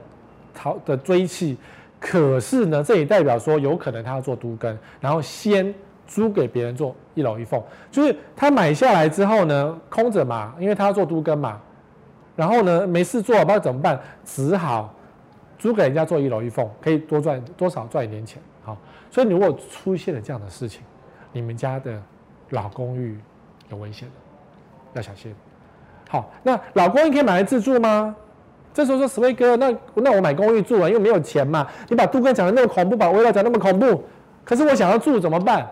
[0.53, 1.57] 逃的追缉，
[1.99, 5.75] 可是呢，这也代表说有可能他要做都更，然后先
[6.07, 11.59] 租给别人做一楼一凤，就是他买下来之后呢，空着嘛，因为他要做都更嘛，
[12.33, 14.94] 然后呢没事做，不知道怎么办，只好。
[15.57, 18.77] 租给人家做一楼一凤，可以多赚多少赚一点钱，好，
[19.09, 20.81] 所以你如果出现了这样的事情，
[21.31, 22.01] 你们家的
[22.49, 23.17] 老公寓
[23.69, 24.07] 有危险，
[24.93, 25.33] 要小心。
[26.09, 28.15] 好，那老公寓可以买来自住吗？
[28.73, 31.65] 这时候说史威哥，那那我买公寓住啊，因为没有钱嘛。
[31.87, 34.03] 你把杜哥讲的那么恐怖，把危老讲那么恐怖，
[34.43, 35.65] 可是我想要住怎么办？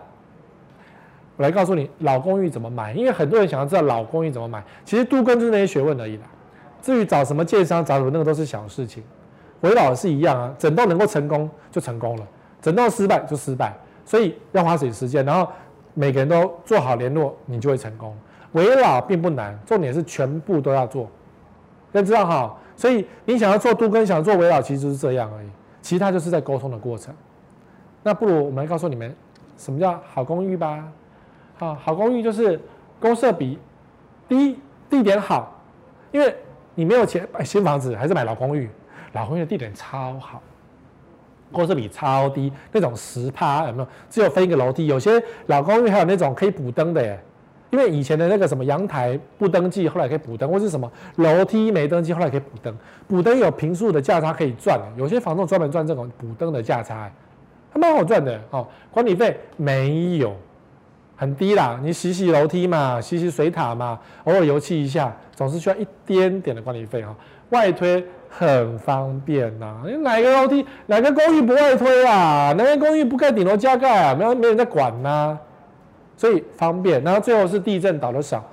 [1.35, 2.93] 我来告诉你，老公寓怎么买？
[2.93, 6.23] 因为很多人想要知道老公寓怎么买，其实杜根就是那些学问而已啦。
[6.81, 9.03] 至于找什么建商，找什么那个都是小事情。
[9.63, 12.27] 围老是一样啊，整栋能够成功就成功了，
[12.61, 13.73] 整栋失败就失败，
[14.05, 15.51] 所以要花点时间，然后
[15.93, 18.15] 每个人都做好联络，你就会成功。
[18.51, 21.09] 围老并不难，重点是全部都要做，
[21.93, 22.55] 要知道哈。
[22.75, 25.47] 所以你想要做都跟，想做围老，其实就是这样而已，
[25.81, 27.13] 其他就是在沟通的过程。
[28.03, 29.15] 那不如我们来告诉你们，
[29.57, 30.83] 什么叫好公寓吧。
[31.59, 32.59] 啊，好公寓就是
[32.99, 33.57] 公设比
[34.27, 35.57] 低，地点好，
[36.11, 36.35] 因为
[36.75, 38.69] 你没有钱买新房子，还是买老公寓。
[39.13, 40.41] 老公寓的地点超好，
[41.51, 43.87] 公设比超低，那种十趴有没有？
[44.09, 47.19] 只有分一个楼梯，有些老公寓还有那种可以补灯的耶。
[47.69, 52.77] 因为以前的那个什么阳台不登记，后来可以补灯，或是什么楼梯没登记，后来可以补灯。
[53.07, 57.11] 补灯有平数的价差可以赚，有些房东专门赚这种补灯的价差，
[57.71, 58.67] 还蛮好赚的哦。
[58.91, 60.35] 管理费没有。
[61.15, 67.15] 很低啦，你洗洗楼梯嘛，洗洗水塔嘛，偶尔油漆一下，总是需要一点点的管理费哈。
[67.51, 68.03] 外推
[68.35, 72.51] 很方便呐，你哪个楼梯、哪个公寓不外推啊？
[72.57, 74.15] 哪个公寓不盖顶楼加盖啊？
[74.15, 75.37] 没有没人在管呐、
[76.17, 77.03] 所以方便。
[77.03, 78.43] 然后最后是地震倒的少，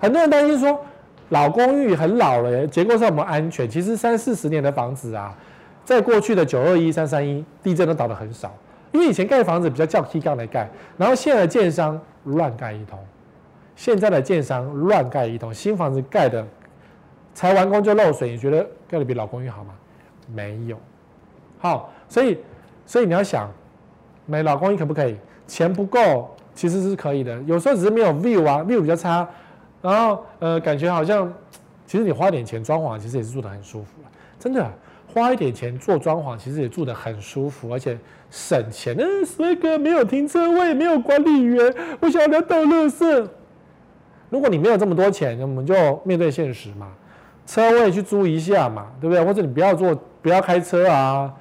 [0.00, 0.80] 很多人担心说
[1.28, 3.68] 老公寓很老了，结构上有没有安全？
[3.68, 5.36] 其实三四十年的房子啊，
[5.84, 8.50] 在过去的九二一、三三一地震都倒的很少。
[8.90, 12.98] 因为以前盖房子比较叫梯杠来盖，然后现在的建商乱盖一通，
[13.76, 16.42] 现在的建商乱盖一通，新房子盖的
[17.38, 19.72] 才完工就漏水，你觉得盖的比老公寓好吗？
[20.34, 20.76] 没有，
[21.60, 22.36] 好，所以
[22.84, 23.48] 所以你要想
[24.26, 25.16] 买老公寓可不可以？
[25.46, 29.24] 钱不够其实是可以的，有时候只是没有 view 啊，view 比较差，
[29.80, 31.32] 然后呃感觉好像
[31.86, 34.00] 其实你花点钱装潢，其实也是住得很舒服，
[34.40, 34.68] 真的。
[35.14, 37.96] 花一点钱做装潢，其实也住得很舒服，而且
[38.30, 38.94] 省钱。
[38.98, 43.28] 嗯，所以哥没有停车位，没有管理员，我想要倒垃圾。
[44.28, 45.74] 如果你没有这么多钱，我们就
[46.04, 46.88] 面对现实嘛，
[47.48, 49.24] 车位去租一下嘛，对不对？
[49.24, 51.34] 或者你不要坐，不要开车啊，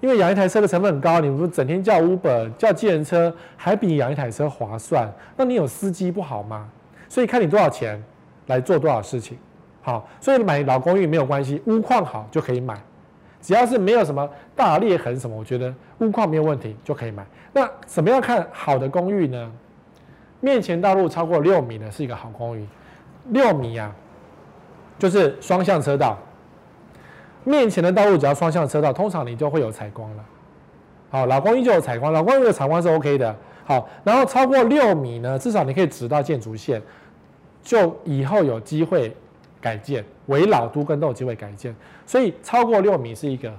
[0.00, 5.12] 因为养一台车的成本很高，你不是整天叫 Uber 叫计程车，还比养一台车划算。
[5.36, 6.68] 那你有司机不好吗？
[7.08, 8.00] 所以看你多少钱
[8.46, 9.36] 来做多少事情。
[9.82, 12.80] 好，所以买老公寓没有关系，屋况好就可以买。
[13.40, 17.26] 只要是没有什么大裂痕什么，我觉得屋况没有问题就可以买。
[17.52, 19.50] 那怎么样看好的公寓呢？
[20.40, 22.64] 面前道路超过六米的是一个好公寓。
[23.30, 23.92] 六米啊，
[24.98, 26.18] 就是双向车道。
[27.44, 30.24] 面前的道路只要双向车道，通常你就会有采光了。
[31.10, 33.34] 好，老公寓就有采光，老公寓的采光是 OK 的。
[33.64, 36.82] 好，然后超过六米呢，至少你可以指到建筑线，
[37.62, 39.14] 就以后有机会。
[39.60, 41.74] 改建围老都更都有机会改建，
[42.06, 43.52] 所以超过六米是一个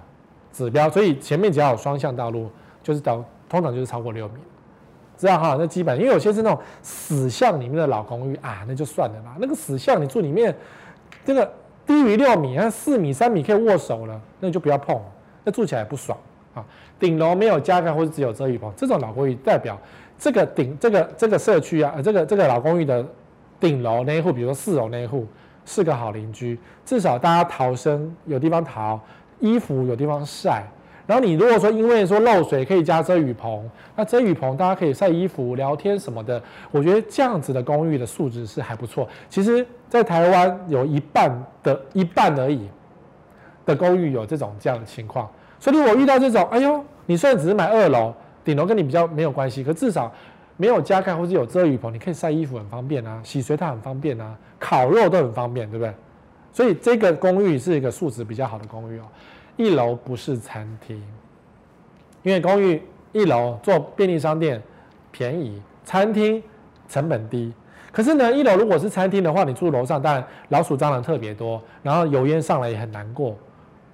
[0.50, 2.50] 指标，所以前面只要有双向道路，
[2.82, 4.36] 就是到通常就是超过六米，
[5.18, 5.58] 知道哈？
[5.60, 9.36] 那基本因为有些是那种死巷里面的老公寓啊，那就算了吧。
[9.42, 10.56] 那个死巷你住里面，
[11.30, 11.48] 这个
[11.86, 15.00] 低于六米，那四米、三米可以握手了，那你就不要碰，
[15.44, 16.18] 那住起来不爽
[16.56, 16.66] 啊。
[17.00, 19.80] 顶楼没有加盖或者只有遮雨棚，这种老公寓代表
[20.18, 23.06] 这个顶这个这个社区啊，这个这个老公寓的
[23.60, 25.28] 顶楼那一户，比如说四楼那一户。
[25.66, 29.00] 是个好邻居，至少大家逃生有地方逃，
[29.40, 30.64] 衣服有地方晒。
[31.06, 36.42] 然后你如果说因为说漏水可以加遮雨棚，那遮雨棚大家可以晒衣服、聊天什么的。
[36.72, 39.08] 我觉得这样子的公寓的素质是还不错。
[39.30, 42.70] 其实，在台湾有一半的一半而已
[43.66, 45.30] 的公寓有这种这样的情况。
[45.60, 48.14] 所以如果遇到这种，哎呦，你虽然只是买二楼，
[48.46, 50.10] 顶楼跟你比较没有关系，可至少。
[50.62, 55.94] 没有加盖或者有遮雨棚，你可以晒衣服很方便啊，洗水塔很方便啊，烤肉都很方便，对不对？
[56.52, 59.06] 所以这个公寓是一个素质比较好的公寓哦。
[59.56, 61.02] 一楼不是餐厅，
[62.24, 64.62] 因为公寓一楼做便利商店
[65.12, 66.44] 便宜，餐厅
[66.90, 67.54] 成本低。
[67.92, 73.36] 可是呢，一楼如果是餐厅的话，你住楼上当然老鼠蟑螂特别多，然后油烟上来也很难过。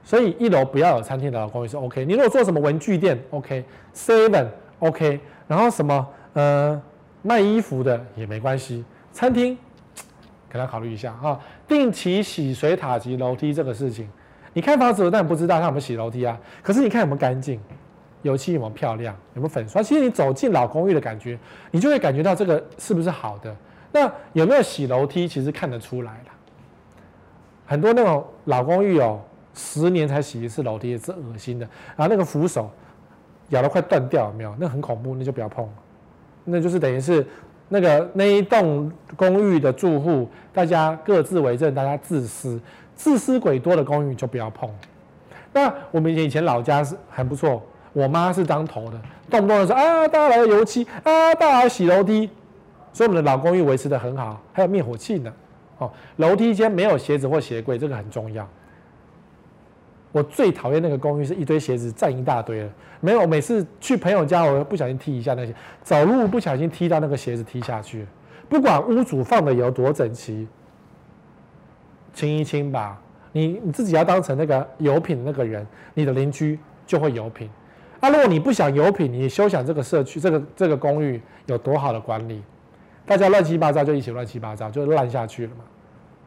[0.03, 2.05] 所以一楼不要有餐厅的老公寓是 OK。
[2.05, 4.47] 你如果做什么文具店 OK，Seven
[4.79, 6.07] OK，然后什么？
[6.33, 6.79] 呃，
[7.21, 8.83] 卖衣服的也没关系，
[9.13, 9.57] 餐厅
[10.51, 11.39] 可能考虑一下哈。
[11.65, 14.07] 定期洗水塔及楼梯这个事情，
[14.51, 16.37] 你看房子但不知道他有没有洗楼梯啊。
[16.61, 17.57] 可是你看有没有干净，
[18.21, 19.81] 油漆有没有漂亮，有没有粉刷？
[19.81, 21.39] 其实你走进老公寓的感觉，
[21.71, 23.55] 你就会感觉到这个是不是好的。
[23.95, 26.31] 那有没有洗楼梯，其实看得出来了。
[27.65, 29.21] 很多那种老公寓哦，
[29.53, 31.65] 十年才洗一次楼梯，也是恶心的。
[31.95, 32.69] 然后那个扶手
[33.51, 34.53] 咬得快断掉，有没有？
[34.59, 35.65] 那很恐怖，那就不要碰。
[36.43, 37.25] 那就是等于是
[37.69, 42.59] 那个那一栋公寓的住户，大家各自为政，大家自私，
[42.95, 44.69] 自私鬼多的公寓就不要碰。
[45.53, 52.29] 那我们以前老家是很不错，我妈是当头的，动不动就说啊，大家来油漆啊，大家洗楼梯，
[52.95, 55.33] 所以我们的老公寓维持得很好，还有灭火器呢。
[55.79, 58.47] 哦，楼梯间没有鞋子或鞋柜，这个很重要。
[60.13, 62.69] 我最讨厌那个公寓是一堆鞋子占一大堆了。
[63.01, 68.07] 没有，每次去朋友家，我不小心踢一下那些，走路不小心踢到那个鞋子踢下去。
[68.47, 70.47] 不管屋主放的有多整齐，
[72.13, 72.97] 清一清吧。
[73.33, 77.49] 你你自己要当成那个油品那个人，你的邻居就会油品。
[77.99, 82.41] 啊，如果你不想油品，你休想这个社区、这个这个公寓有多好的管理。
[83.05, 85.63] 大家乱七八糟就一起乱七八糟，就烂下去了嘛。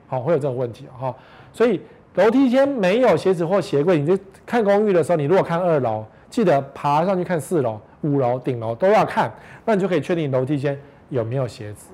[0.06, 1.14] 好，会有这种问题哈。
[1.52, 1.80] 所以。
[2.14, 9.32] 楼梯间没有鞋子或鞋柜，你就看公寓的时候，你如果看二楼，记得爬上去看四楼、五楼、顶楼都要看，
[9.64, 10.76] 那你就可以确定楼梯间
[11.10, 11.90] 有没有鞋子，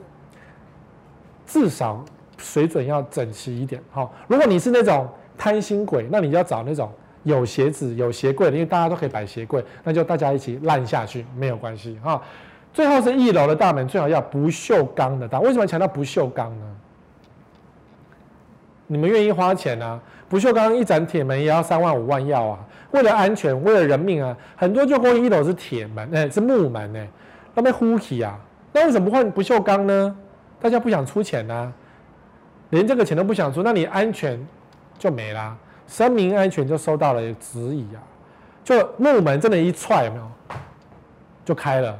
[1.44, 2.02] 至少
[2.38, 3.82] 水准要整齐一点。
[3.90, 5.06] 好，如果你是那种
[5.36, 6.90] 贪心鬼，那你就要找那种
[7.24, 12.22] 有鞋子、有鞋柜的，因为大家都可以摆鞋柜，那就大家一起烂下去没有关系哈。
[12.74, 15.38] 最后是一楼的大门，最好要不锈钢的大。
[15.40, 16.66] 为什么强调不锈钢呢？
[18.88, 19.98] 你们愿意花钱啊？
[20.28, 22.58] 不锈钢一盏铁门也要三万五万要啊！
[22.90, 24.36] 为了安全，为了人命啊！
[24.56, 27.06] 很多旧公寓一楼是铁门，哎、是木门呢、
[27.54, 28.36] 那边呼气啊！
[28.72, 30.16] 那为什么不换不锈钢呢？
[30.60, 31.72] 大家不想出钱啊，
[32.70, 34.44] 连这个钱都不想出，那你安全
[34.98, 35.56] 就没啦，
[35.86, 38.02] 生命安全就受到了质疑啊！
[38.64, 40.30] 就木门真的，一踹有没有，
[41.44, 41.96] 就开了，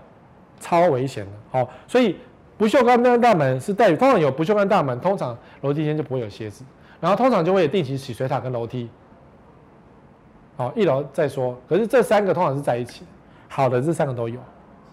[0.65, 1.31] 超危险的。
[1.51, 2.17] 好，所以
[2.57, 6.65] 不锈钢那大门是带，通常有不锈钢大门，通常楼梯间就不会有鞋子。
[7.01, 8.89] 然后通常就会有定期洗水塔跟楼梯，
[10.57, 11.55] 好，一楼再说。
[11.69, 13.05] 可是这三个通常是在一起，
[13.47, 14.41] 好的这三个都有，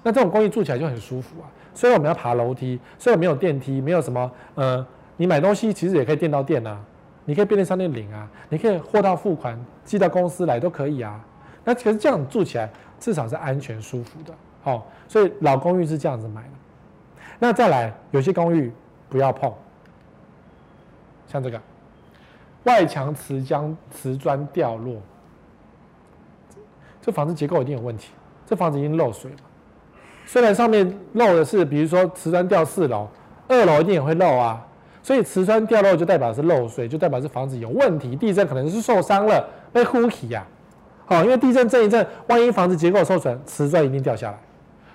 [0.03, 1.47] 那这种公寓住起来就很舒服啊。
[1.73, 6.77] 所以我们要爬楼梯，所以我没有电梯，没有什么，呃，你买东西其实也可以电到电啊，
[7.23, 11.17] 你可以便利商店领啊，你可以货到付款寄到公司来都可以啊。
[11.63, 12.69] 那可是这样住起来
[12.99, 16.49] 至少是安全舒服的，好，所以老公寓是这样子买的。
[17.39, 18.71] 那再来，有些公寓
[19.09, 19.51] 不要碰，
[21.27, 21.59] 像这个。
[22.63, 24.97] 外墙瓷浆瓷砖掉落，
[27.01, 28.11] 这房子结构一定有问题。
[28.45, 29.37] 这房子已经漏水了，
[30.27, 33.07] 虽然上面漏的是，比如说瓷砖掉四楼，
[33.47, 34.63] 二楼一定也会漏啊。
[35.01, 38.15] 所以瓷砖掉落就代表是漏水，就代表是房子有问题。
[38.15, 39.43] 地震可能是受伤了，
[39.73, 40.45] 被呼起呀。
[41.07, 44.37] 好，因为地震震一震，万一房子结构受损，瓷砖一定掉下来。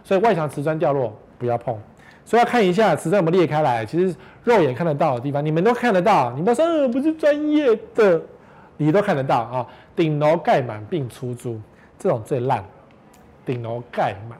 [0.06, 1.76] 所以外墙瓷砖掉落不要碰。
[2.24, 6.30] 所以要看一下瓷砖有没有裂开来，其实肉眼看得到的地方，你们都看得到。
[6.36, 8.22] 你们说呃不是专业的，
[8.76, 9.66] 你都看得到啊。
[9.96, 11.60] 顶楼盖满并出租，
[11.98, 12.64] 这种最烂。
[13.44, 14.38] 顶楼盖满，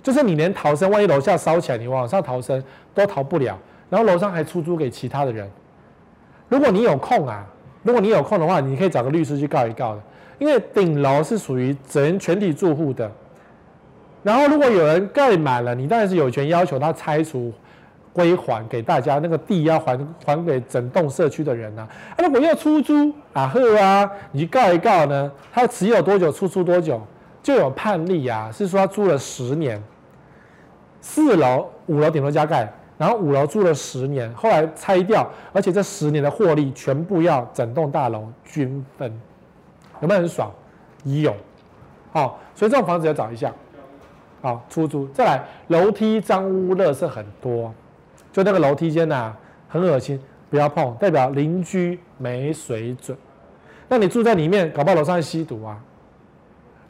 [0.00, 2.62] 就是你连逃生，万一楼下烧起来，你往上逃生
[2.94, 3.58] 都逃不了。
[3.90, 5.50] 然后楼上还出租给其他的人。
[6.48, 7.44] 如果你有空啊，
[7.82, 10.02] 如果你有空的话，你可以找个律师去告一告的，
[10.38, 13.10] 因为顶楼是属于整全体住户的。
[14.28, 17.50] 然后，如果有人盖满了，你当然是有权要求他拆除、
[18.12, 19.18] 归还给大家。
[19.20, 21.88] 那个地要还还给整栋社区的人呐、啊。
[22.14, 25.32] 啊，如果要出租啊呵啊，你去告一告呢？
[25.50, 27.00] 他持有多久，出租多久，
[27.42, 28.50] 就有判例啊。
[28.52, 29.82] 是说他租了十年，
[31.00, 39.10] 四楼、五楼顶楼加盖，然后五楼住了十年，后来拆掉，而且这十年的获利全部要整栋大楼均分，
[40.02, 40.52] 有没有很爽？
[41.04, 41.34] 有。
[42.12, 43.50] 好，所以这种房子要找一下。
[44.40, 45.06] 好，出租。
[45.08, 47.72] 再来，楼梯脏污、垃圾很多，
[48.32, 49.36] 就那个楼梯间呐、啊，
[49.68, 53.16] 很恶心，不要碰，代表邻居没水准。
[53.88, 55.76] 那你住在里面，搞不好楼上吸毒啊，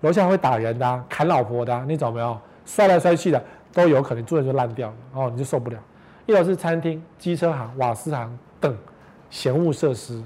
[0.03, 2.39] 楼下会打人的、啊，砍老婆的、啊，你找没有？
[2.67, 3.43] 摔来摔去的
[3.73, 5.79] 都有可能，住人就烂掉了，哦，你就受不了。
[6.27, 8.77] 一楼是餐厅、机车行、瓦斯行等
[9.31, 10.23] 嫌恶设施，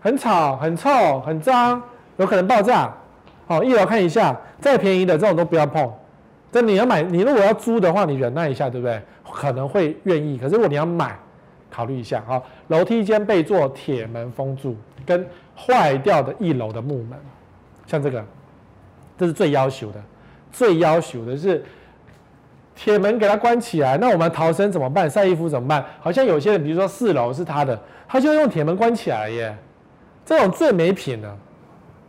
[0.00, 1.82] 很吵、很臭、很脏，
[2.16, 2.94] 有可能爆炸。
[3.48, 5.92] 好，一楼看一下，再便宜的这种都不要碰。
[6.50, 9.00] 但你要买，你如果要租的话，你忍耐一下，对不对？
[9.30, 10.38] 可能会愿意。
[10.38, 11.18] 可是如果你要买，
[11.70, 12.40] 考虑一下啊。
[12.68, 14.74] 楼梯间被做铁门封住，
[15.04, 17.18] 跟坏掉的一楼的木门，
[17.86, 18.24] 像这个，
[19.18, 20.02] 这是最要求的。
[20.50, 21.62] 最要求的是
[22.74, 23.98] 铁门给它关起来。
[23.98, 25.08] 那我们逃生怎么办？
[25.08, 25.84] 晒衣服怎么办？
[26.00, 27.78] 好像有些人，比如说四楼是他的，
[28.08, 29.54] 他就用铁门关起来耶。
[30.24, 31.36] 这种最没品了。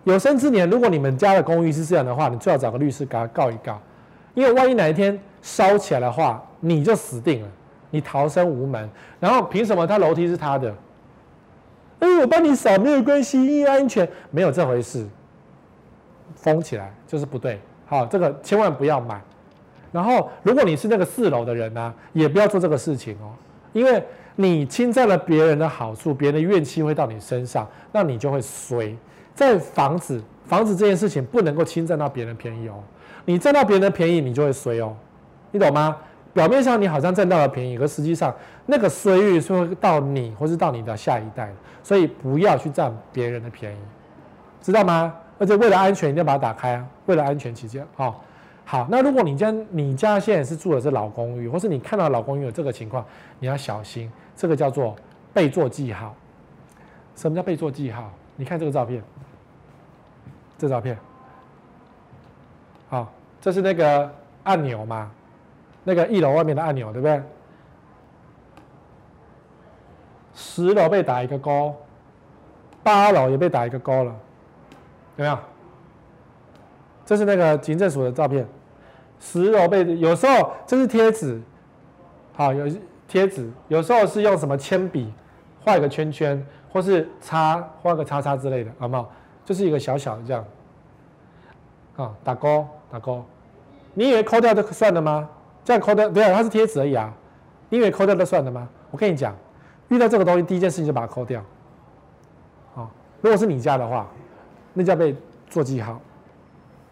[0.06, 3.80] 有生之年，如果你们家的公寓是这样的话，你最好找个律师给他告一告。
[4.40, 7.48] 因为万一哪一天烧起来的话，你就死定了，
[7.92, 8.90] 你逃生无门。
[9.20, 10.74] 然后凭什么他楼梯是他的？
[12.00, 15.06] 哎，我帮你扫没有关系，因为安全，没有这回事。
[16.36, 17.60] 封起来就是不对。
[17.86, 19.22] 好，这个千万不要买。
[19.92, 23.36] 然后，如果你是那个四楼的人呢、也不要做这个事情哦，
[23.74, 24.02] 因为
[24.38, 28.96] 你侵占了别人的好处，别人的怨气会到你身上，那你就会衰。
[29.40, 32.84] 在房子，房子这件事情不能够侵占到别人的便宜哦，
[33.24, 34.94] 你占到别人的便宜，你就会衰哦，
[35.52, 35.96] 你懂吗？
[36.34, 38.36] 表面上你好像占到了便宜，可实际上
[38.66, 41.50] 那个衰运是会到你，或是到你的下一代，
[41.82, 43.78] 所以不要去占别人的便宜，
[44.62, 45.16] 知道吗？
[45.38, 48.14] 而且为了安全，一定要把它打开啊，为了安全起见，哦。
[48.66, 53.06] 好，那如果你家你家现在是住的是老公寓，或是你看到老公寓有这个情况，
[53.40, 54.94] 你要小心，这个叫做
[55.32, 56.14] 被做记号。
[57.16, 58.12] 什么叫被做记号？
[58.36, 59.02] 你看这个照片，
[60.60, 60.96] 这、照片，
[62.90, 65.10] 好，这是那个按钮嘛，
[65.86, 67.24] 那个一楼外面的按钮，对不对？
[70.36, 71.74] 十楼被打一个勾，
[72.84, 74.14] 八楼也被打一个勾了，
[75.16, 75.38] 有没有？
[77.06, 78.46] 这是那个警政署的照片。
[79.20, 81.42] 十楼被有时候这是贴纸，
[82.34, 82.68] 好，有
[83.08, 85.14] 贴纸，有时候是用什么铅笔
[85.64, 89.10] 画一个圈圈，或是叉画个叉叉之类的，好不好？
[89.50, 90.46] 就是一个小小的这样，
[91.98, 93.26] 啊，打勾打勾，
[93.96, 95.28] 你以为抠掉就算了吗？
[95.66, 97.12] 这样抠掉，对啊，它是贴纸而已啊，
[97.70, 98.70] 你以为抠掉就算了吗？
[98.92, 99.36] 我跟你讲，
[99.88, 101.42] 遇到这个东西，第一件事情就把它抠掉，
[102.76, 102.88] 啊，
[103.22, 104.08] 如果是你家的话，
[104.72, 105.16] 那叫被
[105.50, 106.00] 做记号，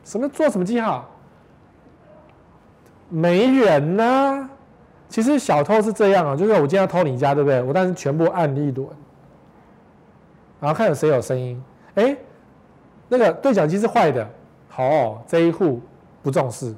[0.03, 1.07] 什么做什么记号？
[3.09, 4.49] 没人呢、
[5.09, 7.61] 其实小偷是这样啊，就是我今天要偷你家，对不对？
[7.61, 8.89] 我当时全部按一轮，
[10.59, 11.63] 然后看有谁有声音。
[11.95, 12.17] 哎，
[13.09, 14.27] 那个对讲机是坏的，
[14.69, 15.81] 好、这一户
[16.21, 16.73] 不重视，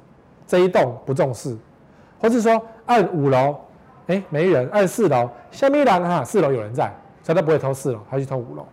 [0.46, 1.56] 这一栋不重视，
[2.18, 3.56] 或是说按五楼，
[4.06, 8.66] 哎，没人，按四楼，下面一栏哈，四楼有人在，所以他不会偷四楼，他去偷五楼。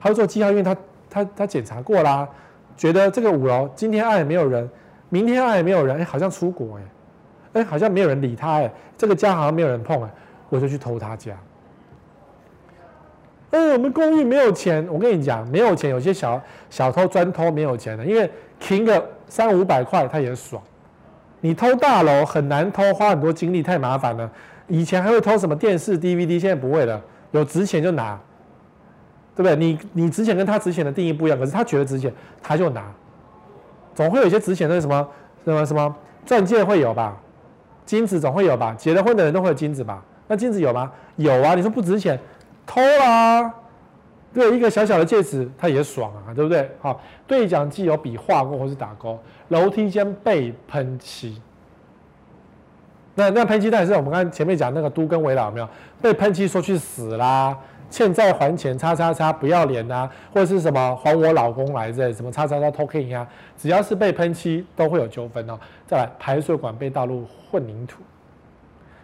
[0.00, 0.76] 他会做记号，因为他
[1.08, 2.28] 他他检查过啦，
[2.76, 4.68] 觉得这个五楼今天按也没有人。
[5.08, 6.82] 明天按也没有人，哎，好像出国哎，
[7.60, 10.10] 哎，好像没有人理他哎，这个家好像没有人碰哎，
[10.48, 11.36] 我就去偷他家。
[13.52, 16.40] 哎，我们公寓没有钱，我跟你讲，没有钱，有些小
[16.70, 18.28] 小偷专偷没有钱的，因为
[18.58, 20.60] 停个三五百块他也爽。
[21.42, 24.30] 你偷大楼很难偷，花很多精力太麻烦了。
[24.68, 26.98] 以前还会偷什么电视、DVD，现在不会了，
[27.32, 28.18] 有值钱就拿，
[29.36, 29.54] 对不对？
[29.54, 32.10] 你你值钱跟他值钱的定义不一样，可是他觉得值钱，
[32.42, 32.82] 他就拿。
[33.94, 35.06] 总会有一些值钱的什么
[35.44, 35.94] 什么什么
[36.24, 37.20] 钻戒会有吧，
[37.84, 40.02] 金子总会有吧，结了婚的人都会有金子吧？
[40.28, 40.90] 那金子有吗？
[41.16, 41.54] 有啊！
[41.54, 42.18] 你说不值钱，
[42.66, 43.54] 偷啊？
[44.32, 46.70] 对，一个小小的戒指，他也爽啊，对不对？
[46.80, 51.40] 好，对讲机有笔画过或是打勾，楼梯间被喷漆。
[53.14, 55.68] 那那喷漆，但是我们刚才前面讲那个都跟危老有没有
[56.00, 57.54] 被喷漆说去死啦？
[57.90, 62.10] 欠债还钱，叉叉叉，不要脸啊，或者是什么还我老公来着？
[62.10, 63.28] 什么叉叉叉偷 K 啊？
[63.58, 65.58] 只要是被喷漆，都会有纠纷哦。
[65.86, 68.02] 再来，排水管被倒入混凝土，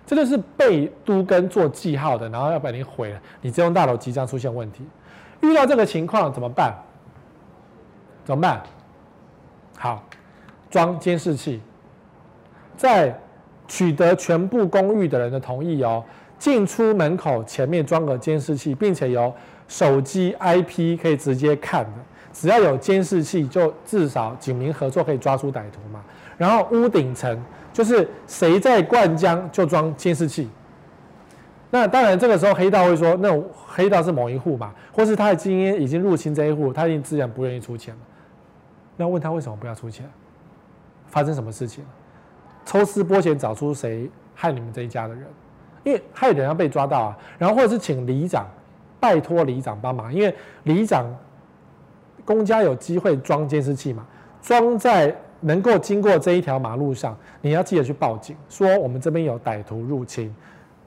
[0.09, 4.83] 这就是被都跟做记号的，然后要把你毁了，你这栋大楼即将出现问题。
[5.43, 6.75] 遇到这个情况怎么办？
[8.25, 8.63] 怎么办？
[9.77, 10.03] 好，
[10.71, 11.61] 装监视器，
[12.75, 13.15] 在
[13.67, 16.03] 取得全部公寓的人的同意哦。
[16.39, 19.31] 进出门口前面装个监视器，并且有
[19.67, 21.91] 手机 IP 可以直接看的。
[22.33, 26.03] 只要有监视器，就至少警民合作可以抓出歹徒嘛。
[26.39, 27.39] 然后屋顶层
[27.79, 30.51] 就是谁在灌浆就装监视器。
[31.71, 38.01] 那当然这个时候黑道会说，那黑道是某一户嘛，或是他的经已经入侵这一户，他已经自然不愿意出钱了。
[38.97, 40.05] 那问他为什么不要出钱？
[41.07, 41.85] 发生什么事情？
[42.67, 45.25] 抽丝剥茧找出谁害你们这一家的人。
[45.85, 48.45] 因为害人要被抓到啊，然后或者是请里长，
[48.99, 51.07] 拜托里长帮忙，因为里长
[52.25, 54.05] 公家有机会装监视器嘛，
[54.43, 60.35] 装在能够经过这一条马路上，你要记得去报警，说我们这边有歹徒入侵，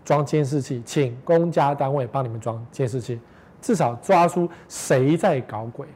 [0.04, 3.20] 装监视器，请公家单位帮你们装监视器，
[3.62, 5.88] 至少抓出谁在搞鬼。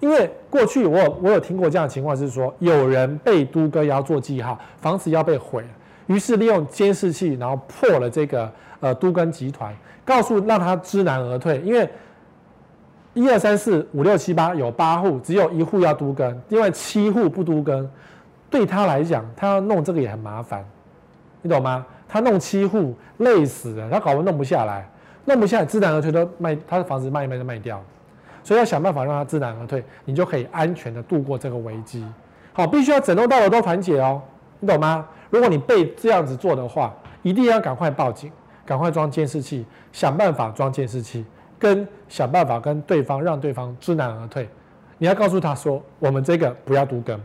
[0.00, 5.64] 因为过去我有我有听过这样的情况，是说有人被都哥要做记号，房子要被毁。
[6.06, 8.50] 于是利用监视器，然后破了这个
[8.80, 11.60] 呃都更集团，告诉让他知难而退。
[11.60, 11.86] 因为
[13.18, 17.90] 一二三四五六七八有八户，只有一户要都更，另外七户不都更。
[18.48, 20.64] 对他来讲，他要弄这个也很麻烦，
[21.42, 21.84] 你懂吗？
[22.08, 24.88] 他弄七户累死了，他搞得弄不下来，
[25.24, 27.82] 弄不下来知难而退都卖他的房子卖一卖就卖掉，
[28.44, 32.06] 所以要想办法让他知难而退，你就可以安全的度过这个危机。
[32.52, 34.22] 好，必须要整栋大楼都团结哦，
[34.60, 35.04] 你懂吗？
[35.28, 38.30] 如果你被这样子做的话，一定要赶快报警，
[38.64, 41.24] 赶快装监视器，想办法装监视器，
[41.58, 44.48] 跟想办法跟对方让对方知难而退。
[44.96, 47.20] 你要告诉他说，我们这个不要都更，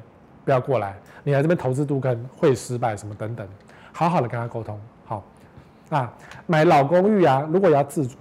[0.46, 3.48] 不要过来，你来这边投资都更会失败什么等等，
[3.92, 4.80] 好好的跟他沟通。
[5.06, 5.24] 好，
[5.90, 6.14] 啊，
[6.46, 8.18] 买老公寓啊，如果要自住，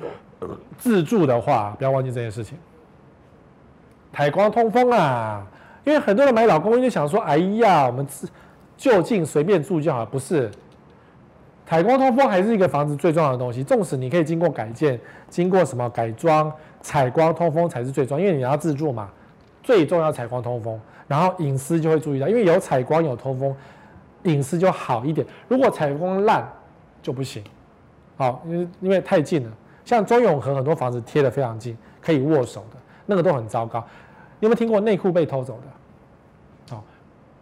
[0.79, 2.57] 自住的话，不要忘记这件事情。
[4.13, 5.47] 采光通风啊，
[5.85, 8.29] 因为很多人买老公寓就想说，哎呀，我们自
[8.77, 10.51] 就近随便住就好，不是。
[11.65, 15.01] 采光通风还是一个房子最重要的东西，纵使你可以经过改建、
[15.31, 16.53] 经过什么改装，
[16.83, 19.09] 采光通风才是最重要，因为你要自住嘛，
[19.63, 23.57] 最重要采光通风，然后隐私就会注意到，因为有采光有通风，
[24.25, 25.27] 隐私就好一点。
[25.49, 26.47] 如果采光烂
[27.01, 27.43] 就不行，
[28.19, 29.51] 好，因为因为太近了，
[29.83, 33.83] 像中永和很多房子贴的非常近，可以握手的，那个都很糟糕。
[34.41, 36.77] 有没有听过内裤被偷走的？
[36.77, 36.85] 好，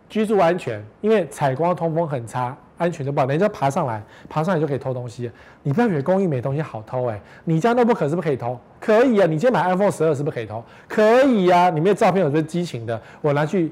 [0.09, 2.57] 居住安全，因为采光通风很差。
[2.81, 5.31] 安全就不好，人家爬上来，爬上来就可以偷东西。
[5.63, 8.59] 你不要以为公寓没东西好偷哎，你家 notebook 是不是可以偷？
[8.81, 10.65] 可以啊，你今天买 iPhone 十二是不是可以偷？
[10.89, 13.71] 可以呀、啊，里面照片有些激情的，我拿去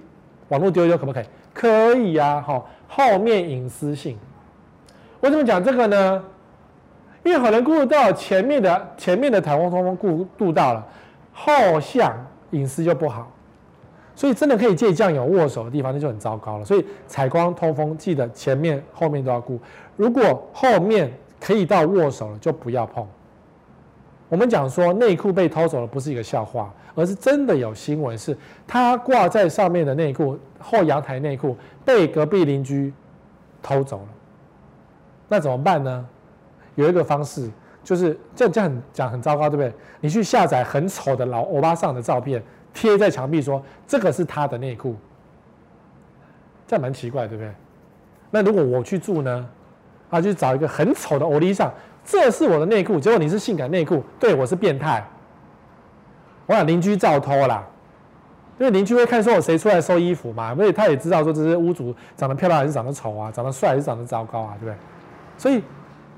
[0.48, 1.24] 网络丢丢可不可以？
[1.54, 4.18] 可以呀、啊，好，后面隐私性。
[5.20, 6.22] 为什么讲这个呢？
[7.24, 10.86] 因为可能顾到前面的前面的台风通风顾顾到了，
[11.32, 12.14] 后向
[12.50, 13.32] 隐私就不好。
[14.18, 16.64] 所以真的可以借这样有握手的地方，那就很糟糕了。
[16.64, 19.56] 所以采光通风，记得前面后面都要顾。
[19.94, 21.08] 如果后面
[21.38, 23.06] 可以到握手了，就不要碰。
[24.28, 32.92] 我们讲说内裤被偷走了，不是一个笑话，而是真的有新闻，是他挂在上面的内裤，后阳台内裤被隔壁邻居
[33.62, 34.08] 偷走了。
[35.28, 36.04] 那怎么办呢？
[36.74, 37.48] 有一个方式，
[37.84, 39.72] 就是这这样很讲很糟糕，对不对？
[40.00, 42.42] 你去下载很丑的老欧巴上的照片。
[42.80, 44.94] 贴在墙壁说：“这个是他的内裤。”
[46.64, 47.52] 这样蛮奇怪，对不对？
[48.30, 49.48] 那如果我去住呢？
[50.10, 51.72] 啊，就找一个很丑的欧丽桑，
[52.04, 53.00] 这是我的内裤。
[53.00, 55.04] 结果你是性感内裤，对我是变态。
[56.46, 57.66] 我想邻居照偷啦，
[58.58, 64.78] 因为邻居会看说我谁出来收衣服嘛，所以他也知道说这些屋主长得漂亮还是长得丑啊，长得帅还是长得糟糕啊，对不对？
[65.36, 65.60] 所以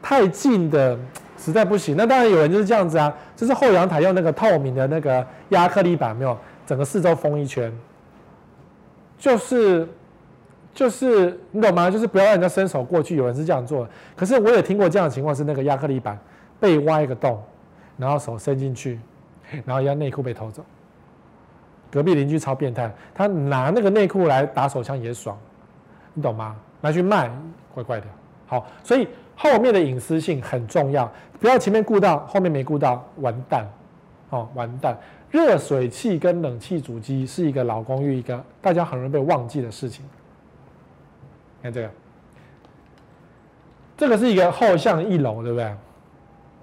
[0.03, 0.99] 太近的。
[1.43, 6.37] 实在不行，那当然有人就是这样子啊，就是后阳台用那个透明的那个亚克力板，没有
[6.71, 7.77] 整个四周封一圈，
[9.19, 9.89] 就是
[10.73, 11.91] 就是你懂吗？
[11.91, 13.17] 就是不要让人家伸手过去。
[13.17, 16.17] 有人是这样做的，可是我也听过这样的情况，是那个亚克力板
[16.61, 17.43] 被挖一个洞，
[17.97, 19.01] 然后手伸进去，
[19.65, 20.65] 然后人家内裤被偷走。
[21.91, 25.37] 隔壁邻居超变态，他拿那个内裤来打手枪也爽，
[26.15, 26.55] 你懂吗？
[26.81, 27.29] 拿去卖，
[27.75, 28.07] 怪怪的。
[28.47, 29.09] 好，所以。
[29.43, 31.11] 后面的隐私性很重要，
[31.41, 33.67] 不要前面顾到，后面没顾到，完蛋，
[34.29, 34.95] 哦，完蛋！
[35.31, 40.05] 热水器跟冷气主机是一个老公寓，一个大家很容易被忘记的事情。
[41.63, 41.91] 看这个，
[43.97, 45.73] 这个是一个后巷一楼，对不对？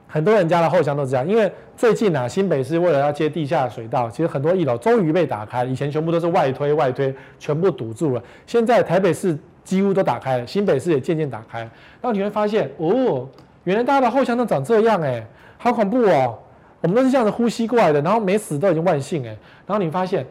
[0.07, 8.23] 很多人家的后巷都是这样，因为最近啊，新北市为了要接地下水道，其实很多一楼终于被打开，以前全部都是外推外推，全部堵住了。
[8.45, 9.37] 现在台北市。
[9.67, 13.27] 几乎都打开了，新北市也渐渐打开，然后你会发现，哦，
[13.65, 16.39] 原来大家的后巷都长这样哎，好恐怖哦！
[16.81, 19.35] 我们都是这样子呼吸过来的，然后没死都已经万幸哎。
[19.65, 20.25] 然后你发现，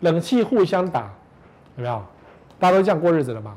[0.00, 1.12] 冷气互相打，
[1.76, 2.02] 有没有？
[2.58, 3.56] 大家都这样过日子了嘛？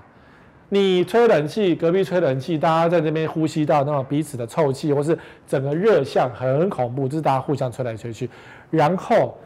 [0.70, 5.18] 你吹冷气，隔壁吹冷气，大家在这边呼吸到那种彼此的臭气，或是
[5.48, 8.30] 整个热象很恐怖，就是大家互相吹来吹去。
[8.70, 9.38] 然后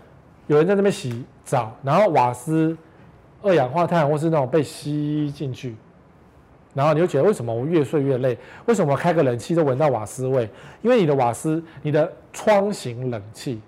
[0.48, 2.78] 有人在那边洗澡，然后瓦斯。
[3.46, 5.76] 二氧化碳或是那种被吸进去，
[6.74, 8.38] 然后你就觉得为什么我越睡越累？
[8.66, 10.50] 为什么我开个冷气都闻到瓦斯味？
[10.82, 13.62] 因为你的瓦斯，你的窗型冷气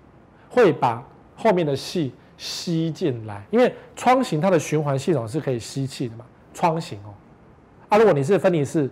[0.48, 1.02] 会把
[1.34, 6.24] 后面的气吸进来，因为窗型它的循环系统是可以吸气的嘛。
[6.52, 7.12] 窗型哦，
[7.90, 8.90] 啊，如果你是分离式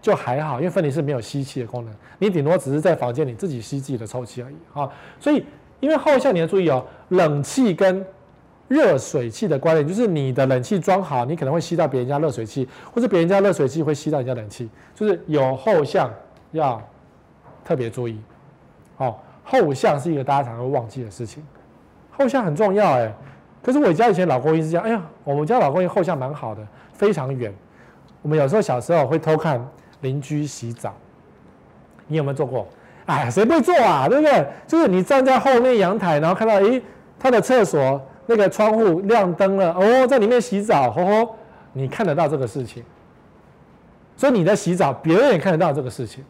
[0.00, 4.88] 就还好，因为分离式没有吸气的功能，你顶多只是在房间里自己吸自己的臭气而已啊。
[5.18, 5.44] 所以，
[5.80, 8.06] 因为后巷你要注意哦，冷气跟
[8.70, 16.08] 热水器的观念就是你的冷气装好，你可能会吸到别人家热水器，或者别人家热水器会吸到人家冷气，就是有后巷
[16.52, 16.80] 要
[17.64, 18.20] 特别注意。
[18.96, 21.44] 好，后巷是一个大家常常会忘记的事情，
[22.16, 23.12] 后巷很重要哎。
[23.60, 27.52] 可是我家以前老公寓是这样，哎呀，我们家老公寓后巷蛮好的，非常远。
[28.22, 29.60] 我们有时候小时候会偷看
[30.02, 30.94] 邻居洗澡，
[32.06, 32.68] 你有没有做过？
[33.06, 34.06] 哎，谁不会做啊？
[34.08, 34.46] 对不对？
[34.68, 36.80] 就是你站在后面阳台，然后看到，诶，
[37.18, 38.00] 他的厕所。
[38.30, 41.36] 那个窗户亮灯了哦，在里面洗澡，吼吼，
[41.72, 42.84] 你看得到这个事情，
[44.16, 46.24] 所以你在洗澡，别人也看得到这个事情，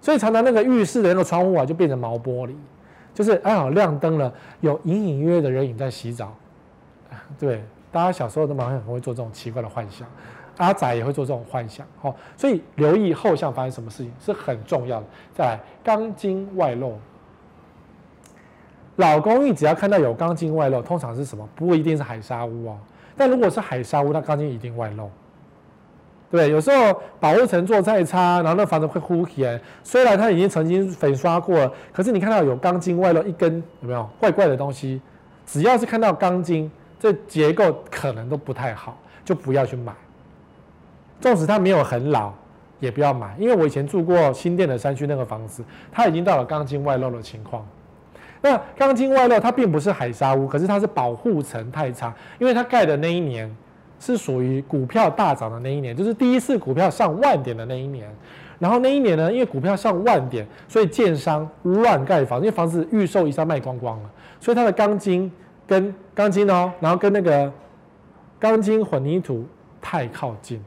[0.00, 2.54] 所以常常那个浴室的那个窗户啊，就变成毛玻璃，
[3.12, 6.34] 就是哎好亮灯了，有隐隐约约的人影在洗澡，
[7.38, 7.62] 对，
[7.92, 10.08] 大家小时候都蛮很会做这种奇怪的幻想，
[10.56, 15.06] 阿仔也会做这种幻想，哦，所以留意后巷发生什么事情是很重要的。
[15.34, 16.98] 再来，钢筋外露。
[18.98, 21.48] 老公寓只要看到有钢筋外露，通常是什么？
[21.54, 22.76] 不一定是海砂屋哦，
[23.16, 25.08] 但如果是海砂屋，那钢筋一定外露。
[26.32, 29.60] 对，有时候保护层做再差，然后那房子会糊起来。
[29.84, 35.00] 虽然它已经曾经粉刷过了，可是你看到有钢筋外露一根，有没有怪怪的东西？
[35.46, 36.68] 只要是看到钢筋，
[36.98, 39.92] 这结构可能都不太好，就不要去买。
[41.20, 42.32] 纵使它没有很老，
[42.80, 43.36] 也不要买。
[43.38, 47.64] 因为我以前住过新店的山区那个房子，它已经到了钢筋外露的情况。
[48.40, 53.54] 那钢筋外露，它并不是海砂屋，可是它是保护层太差，因为它盖的那一年。
[54.00, 58.08] 是属于股票大涨的那一年，就是第一次股票上万点的那一年。
[58.60, 65.28] 然后那一年呢，因为股票上万点，所以建商乱盖房，因为房子预售一下卖光光了，所以它的钢筋
[65.66, 67.52] 跟钢筋哦，然后跟那个
[68.38, 69.44] 钢筋混凝土
[69.80, 70.62] 太靠近，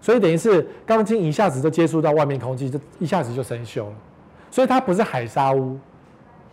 [0.00, 3.92] 所以等于是钢筋一下子就接触到外面空气，就一下子就生锈了。
[4.48, 5.76] 所以它不是海砂屋，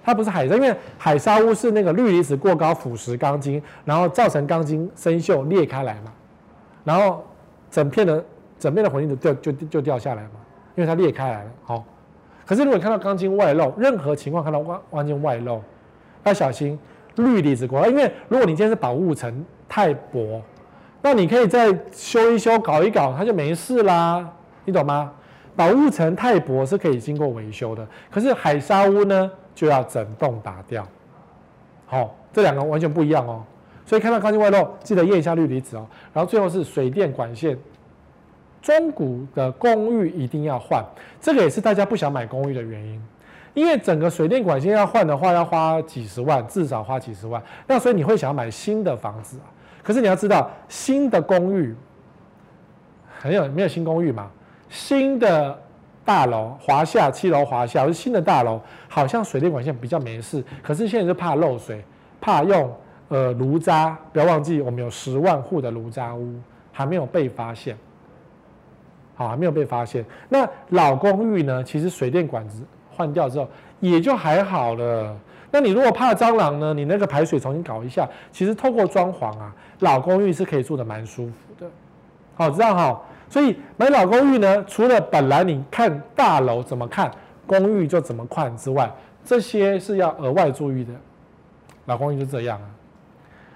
[0.04, 6.12] 它不是海砂，因为海砂屋是那个氯离子过高腐蚀钢筋，然后造成钢筋生锈裂开来嘛。
[6.84, 7.26] 然后
[7.72, 8.24] 整片的
[8.60, 10.32] 整片的混凝土掉就就掉下来嘛，
[10.76, 11.52] 因为它裂开来了。
[11.64, 11.84] 好，
[12.46, 15.62] 可是如果你看到钢筋外露，任何情况看到钢钢筋外露，
[16.26, 16.78] 要小心
[17.16, 17.88] 氯离子过高。
[17.88, 20.42] 因为如果你今天是保护层太薄，
[21.02, 24.30] 那你可以再修一修、搞一搞，它就没事啦。
[24.66, 25.12] 你懂吗？
[25.56, 30.88] 保护层太薄是可以经过维修的，可是海砂屋呢就要整栋打掉。
[31.86, 33.44] 好，这两个完全不一样哦。
[33.86, 35.86] 所以看到钢筋外露，记得验一下氯离子哦。
[36.14, 37.58] 然后最后是水电管线，
[38.62, 40.84] 中古的公寓一定要换，
[41.20, 43.02] 这个也是大家不想买公寓的原因，
[43.54, 47.44] 因为整个水电管线要换的话，要花几十万，至少花几十万。
[47.68, 49.46] 那所以你会想要买新的房子啊？
[49.84, 51.76] 可是你要知道，新的公寓
[53.20, 54.32] 很有没有新公寓嘛？
[54.70, 55.62] 新的
[56.06, 61.84] 大楼华厦七楼华厦，或是新的大楼，好像水电管线比较没事，可是现在就怕漏水，
[62.20, 62.72] 怕用。
[63.10, 66.34] 呃，炉渣，不要忘记，我们有十万户的炉渣屋
[66.72, 67.78] 还没有被发现，
[69.14, 70.04] 好，还没有被发现。
[70.30, 71.64] 那老公寓呢？
[71.64, 73.48] 其实水电管子换掉之后
[73.80, 75.16] 也就还好了。
[75.52, 76.74] 那你如果怕蟑螂呢？
[76.74, 81.70] 你那个排水重新搞一下，其实透过装潢啊，老公寓是可以住得蛮舒服的。
[82.34, 83.02] 好，知道哈。
[83.34, 87.10] 所以买老公寓呢，除了本来你看大楼怎么看，
[87.48, 88.88] 公寓就怎么看之外，
[89.26, 90.94] 这些是要额外注意的。
[91.86, 92.70] 老公寓就这样啊。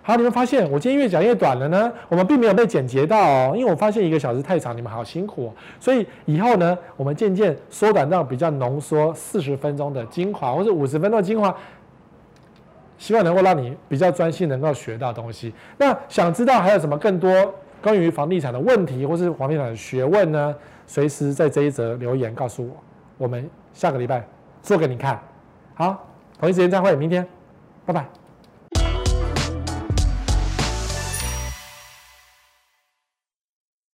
[0.02, 1.94] 好，你们发现我今天越讲越短了呢？
[2.10, 5.54] 我们并没有被剪辑到哦，因为我发现一个小时太长，你们好辛苦哦。
[5.80, 11.56] 所以以后呢，我们渐渐缩短到比较浓缩四十分钟的精华，或者五十分钟的精华，
[12.98, 15.54] 希望能够让你比较专心，能够学到东西。
[15.78, 20.56] 那想知道还有什么更多关于房地产的问题，或是房地产的学问呢？
[20.86, 22.72] 随时在这一则留言告诉我，
[23.18, 24.26] 我们下个礼拜
[24.62, 25.20] 做给你看。
[25.76, 26.08] 好，
[26.40, 27.28] 同一时间再会，明天，
[27.86, 28.06] 拜拜。